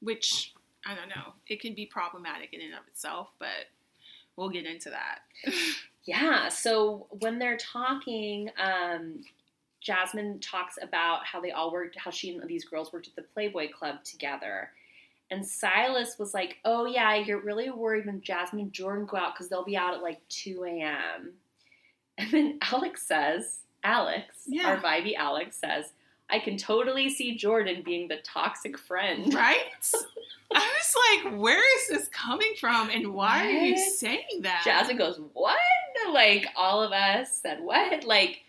[0.00, 0.54] which
[0.86, 1.34] I don't know.
[1.48, 3.66] It can be problematic in and of itself, but
[4.36, 5.20] we'll get into that.
[6.06, 6.48] Yeah.
[6.48, 9.24] So when they're talking, um,
[9.80, 13.22] Jasmine talks about how they all worked, how she and these girls worked at the
[13.22, 14.70] Playboy Club together.
[15.30, 19.34] And Silas was like, "Oh yeah, you're really worried when Jasmine and Jordan go out
[19.34, 21.32] because they'll be out at like 2 a.m."
[22.18, 24.68] And then Alex says, "Alex, Yeah.
[24.68, 25.92] our vibey Alex says,
[26.28, 29.58] I can totally see Jordan being the toxic friend." right?
[30.54, 34.62] I was like, where is this coming from and why are you saying that?
[34.64, 35.58] Jasmine goes, What?
[36.12, 38.04] Like, all of us said, What?
[38.04, 38.42] Like,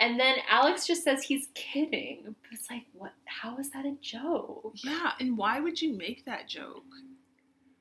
[0.00, 2.22] and then Alex just says he's kidding.
[2.24, 3.12] But it's like, What?
[3.24, 4.72] How is that a joke?
[4.76, 6.84] Yeah, and why would you make that joke?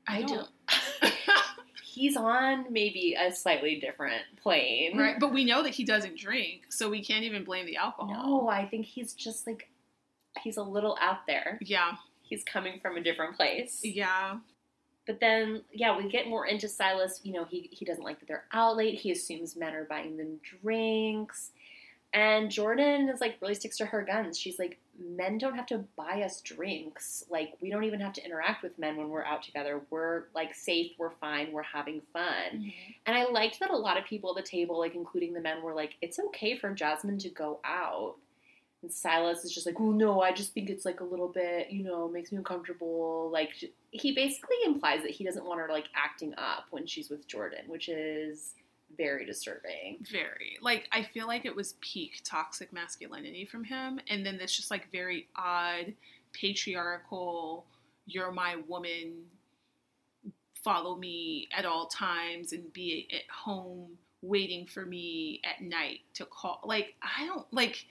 [0.07, 0.47] I, I don't.
[1.84, 4.97] He's on maybe a slightly different plane.
[4.97, 8.41] right, but we know that he doesn't drink, so we can't even blame the alcohol.
[8.43, 9.70] No, I think he's just like,
[10.41, 11.57] he's a little out there.
[11.61, 13.80] Yeah, He's coming from a different place.
[13.82, 14.39] yeah,
[15.07, 17.22] But then, yeah, we get more into Silas.
[17.24, 18.99] You know, he, he doesn't like that they're out late.
[18.99, 21.51] He assumes men are buying them drinks.
[22.16, 24.39] And Jordan is like, really sticks to her guns.
[24.39, 27.26] She's like, men don't have to buy us drinks.
[27.30, 29.82] Like, we don't even have to interact with men when we're out together.
[29.89, 32.53] We're like safe, we're fine, we're having fun.
[32.53, 32.70] Mm-hmm.
[33.05, 35.61] And I liked that a lot of people at the table, like including the men,
[35.61, 38.16] were like, it's okay for Jasmine to go out.
[38.82, 41.70] And Silas is just like, well, no, I just think it's like a little bit,
[41.70, 43.30] you know, makes me uncomfortable.
[43.30, 43.51] Like,
[43.91, 47.66] he basically implies that he doesn't want her like acting up when she's with Jordan,
[47.68, 48.53] which is
[48.98, 49.98] very disturbing.
[50.12, 50.58] very.
[50.62, 54.72] Like I feel like it was peak toxic masculinity from him, and then this just
[54.72, 55.93] like very odd
[56.34, 57.66] patriarchal.
[58.06, 59.24] You're my woman.
[60.64, 66.26] Follow me at all times and be at home waiting for me at night to
[66.26, 66.60] call.
[66.64, 67.86] Like I don't like.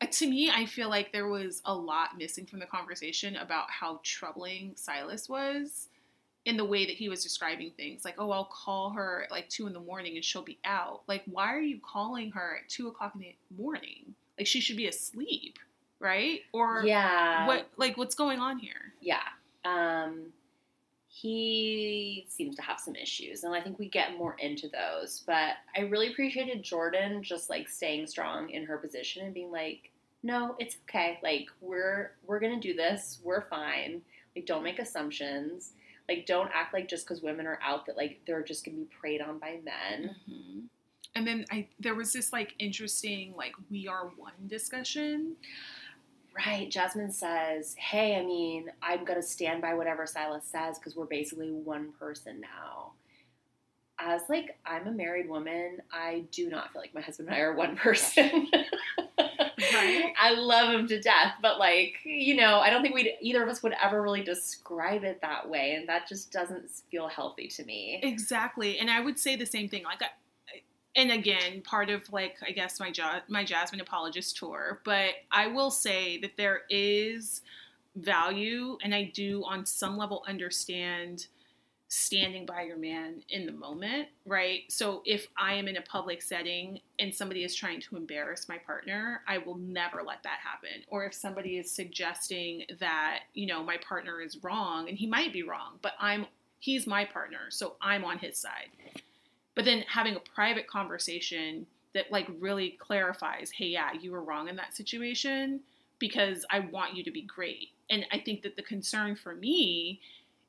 [0.00, 3.70] uh, To me, I feel like there was a lot missing from the conversation about
[3.70, 5.88] how troubling Silas was
[6.46, 8.04] in the way that he was describing things.
[8.04, 11.02] Like, oh, I'll call her at like two in the morning and she'll be out.
[11.08, 14.14] Like, why are you calling her at two o'clock in the morning?
[14.38, 15.58] Like, she should be asleep,
[15.98, 16.40] right?
[16.52, 17.48] Or yeah.
[17.48, 17.68] what?
[17.76, 18.94] Like, what's going on here?
[19.00, 19.24] Yeah.
[19.64, 20.32] Um,
[21.08, 25.24] he seems to have some issues, and I think we get more into those.
[25.26, 29.90] But I really appreciated Jordan just like staying strong in her position and being like,
[30.22, 31.18] "No, it's okay.
[31.24, 33.18] Like we're we're gonna do this.
[33.24, 34.02] We're fine.
[34.36, 35.72] Like don't make assumptions.
[36.08, 38.84] Like don't act like just because women are out that like they're just gonna be
[39.00, 40.62] preyed on by men." Mhm.
[41.14, 45.36] And then I there was this like interesting like we are one discussion.
[46.46, 46.70] Right.
[46.70, 51.06] Jasmine says, Hey, I mean, I'm going to stand by whatever Silas says because we're
[51.06, 52.92] basically one person now.
[53.98, 55.78] As like, I'm a married woman.
[55.90, 58.48] I do not feel like my husband and I are one person.
[59.58, 60.12] Right.
[60.20, 63.48] I love him to death, but like, you know, I don't think we'd either of
[63.48, 67.64] us would ever really describe it that way, and that just doesn't feel healthy to
[67.64, 68.00] me.
[68.02, 69.84] Exactly, and I would say the same thing.
[69.84, 70.08] Like, I,
[70.94, 75.46] and again, part of like I guess my ja- my Jasmine apologist tour, but I
[75.46, 77.42] will say that there is
[77.94, 81.28] value, and I do on some level understand
[81.88, 84.62] standing by your man in the moment, right?
[84.68, 88.58] So if I am in a public setting and somebody is trying to embarrass my
[88.58, 90.82] partner, I will never let that happen.
[90.88, 95.32] Or if somebody is suggesting that, you know, my partner is wrong, and he might
[95.32, 96.26] be wrong, but I'm
[96.58, 98.70] he's my partner, so I'm on his side.
[99.54, 104.48] But then having a private conversation that like really clarifies, hey, yeah, you were wrong
[104.48, 105.60] in that situation
[105.98, 107.70] because I want you to be great.
[107.88, 110.00] And I think that the concern for me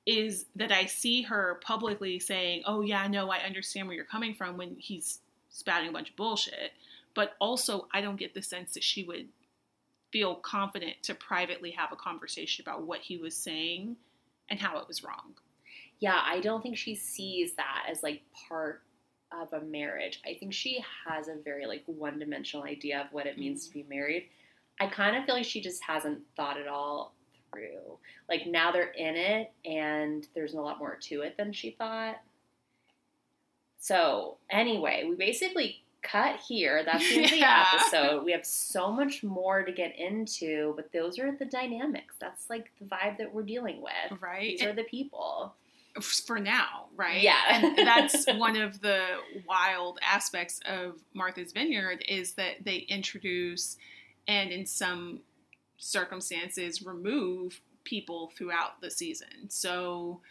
[0.08, 4.34] is that I see her publicly saying, "Oh yeah, no, I understand where you're coming
[4.34, 6.72] from" when he's spouting a bunch of bullshit.
[7.14, 9.28] But also, I don't get the sense that she would
[10.12, 13.97] feel confident to privately have a conversation about what he was saying
[14.49, 15.34] and how it was wrong.
[15.99, 18.84] Yeah, I don't think she sees that as like part
[19.32, 20.22] of a marriage.
[20.26, 23.70] I think she has a very like one dimensional idea of what it means to
[23.72, 23.89] mm-hmm.
[23.89, 24.30] be married.
[24.80, 27.16] I kind of feel like she just hasn't thought at all
[27.58, 27.97] through.
[28.30, 32.18] Like now they're in it and there's a lot more to it than she thought.
[33.80, 36.84] So, anyway, we basically cut here.
[36.84, 38.26] That's the end of the episode.
[38.26, 42.16] We have so much more to get into, but those are the dynamics.
[42.20, 44.22] That's like the vibe that we're dealing with.
[44.22, 44.58] Right?
[44.58, 45.53] These are the people.
[46.01, 47.22] for now, right?
[47.22, 47.38] Yeah.
[47.49, 49.03] and that's one of the
[49.47, 53.78] wild aspects of Martha's Vineyard is that they introduce
[54.28, 55.22] and in some
[55.78, 59.49] circumstances remove people throughout the season.
[59.49, 60.21] So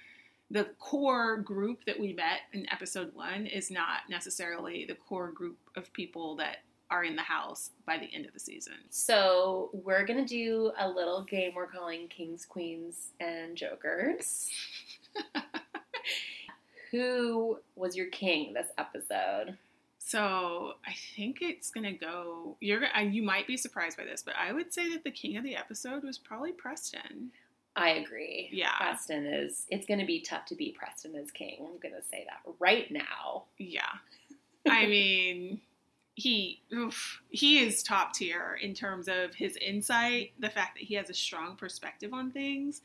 [0.51, 5.59] the core group that we met in episode 1 is not necessarily the core group
[5.75, 6.59] of people that
[6.91, 8.75] are in the house by the end of the season.
[8.91, 14.49] So, we're to do a little game we're calling Kings, Queens, and Jokers.
[16.93, 19.57] Who was your king this episode?
[20.07, 22.57] So I think it's gonna go.
[22.61, 25.43] You're you might be surprised by this, but I would say that the king of
[25.43, 27.33] the episode was probably Preston.
[27.75, 28.49] I agree.
[28.53, 28.77] Yeah.
[28.79, 31.57] Preston is, it's going to be tough to beat Preston as king.
[31.61, 33.45] I'm going to say that right now.
[33.59, 33.83] Yeah,
[34.67, 35.61] I mean,
[36.15, 40.95] he oof, he is top tier in terms of his insight, the fact that he
[40.95, 42.81] has a strong perspective on things,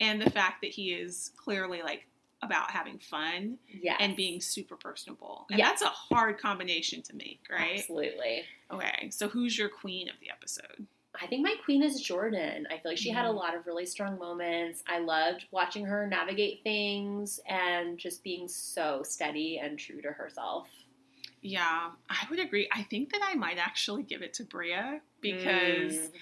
[0.00, 2.04] and the fact that he is clearly like
[2.44, 3.96] about having fun Yeah.
[4.00, 5.46] and being super personable.
[5.50, 5.68] And Yeah.
[5.68, 7.78] that's a hard combination to make, right?
[7.78, 8.44] Absolutely.
[8.70, 10.86] Okay, so who's your queen of the episode?
[11.20, 12.66] I think my queen is Jordan.
[12.70, 13.36] I feel like she had a Mhm.
[13.36, 14.82] lot of really strong moments.
[14.86, 20.68] I loved watching her navigate things and just being so steady and true to herself.
[21.40, 22.68] Yeah, I would agree.
[22.72, 26.12] I think that I might actually give it to Bria because, Mm.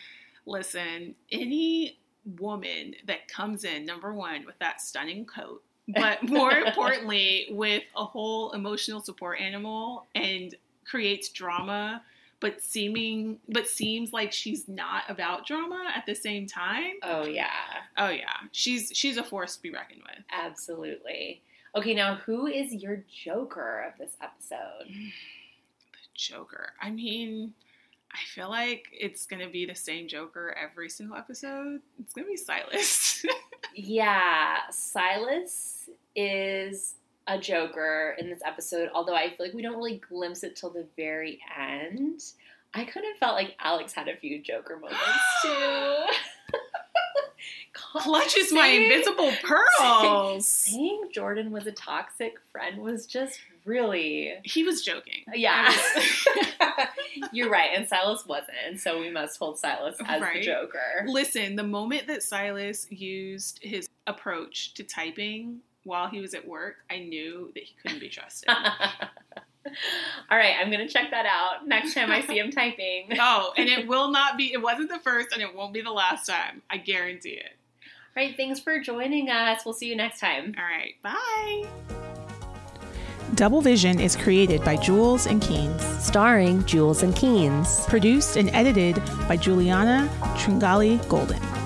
[0.46, 5.64] listen, any woman that comes in, number one, with that stunning coat,
[5.94, 12.02] but more importantly, with a whole emotional support animal and creates drama,
[12.40, 16.94] but seeming, but seems like she's not about drama at the same time.
[17.02, 17.50] Oh yeah,
[17.96, 20.24] Oh yeah, she's she's a force to be reckoned with.
[20.32, 21.40] absolutely.
[21.74, 24.88] Okay, now who is your Joker of this episode?
[25.92, 26.72] The Joker.
[26.82, 27.54] I mean,
[28.14, 31.80] I feel like it's gonna be the same Joker every single episode.
[32.00, 33.24] It's gonna be Silas.
[33.74, 36.96] Yeah, Silas is
[37.26, 40.68] a Joker in this episode, although I feel like we don't really glimpse it till
[40.68, 42.22] the very end.
[42.74, 45.00] I kind of felt like Alex had a few Joker moments
[45.42, 45.96] too.
[47.72, 50.46] Clutches my invisible pearls.
[50.46, 54.34] Saying Jordan was a toxic friend was just really.
[54.44, 55.24] He was joking.
[55.34, 55.74] Yeah.
[57.32, 61.04] You're right, and Silas wasn't, and so we must hold Silas as the Joker.
[61.06, 66.76] Listen, the moment that Silas used his approach to typing while he was at work,
[66.90, 68.48] I knew that he couldn't be trusted.
[70.30, 73.10] All right, I'm gonna check that out next time I see him typing.
[73.20, 75.92] oh, and it will not be, it wasn't the first and it won't be the
[75.92, 76.62] last time.
[76.68, 77.52] I guarantee it.
[78.16, 79.64] All right, thanks for joining us.
[79.64, 80.54] We'll see you next time.
[80.58, 82.11] All right, bye.
[83.34, 87.88] Double Vision is created by Jules and Keenz, starring Jules and Keenz.
[87.88, 91.61] produced and edited by Juliana Tringali Golden.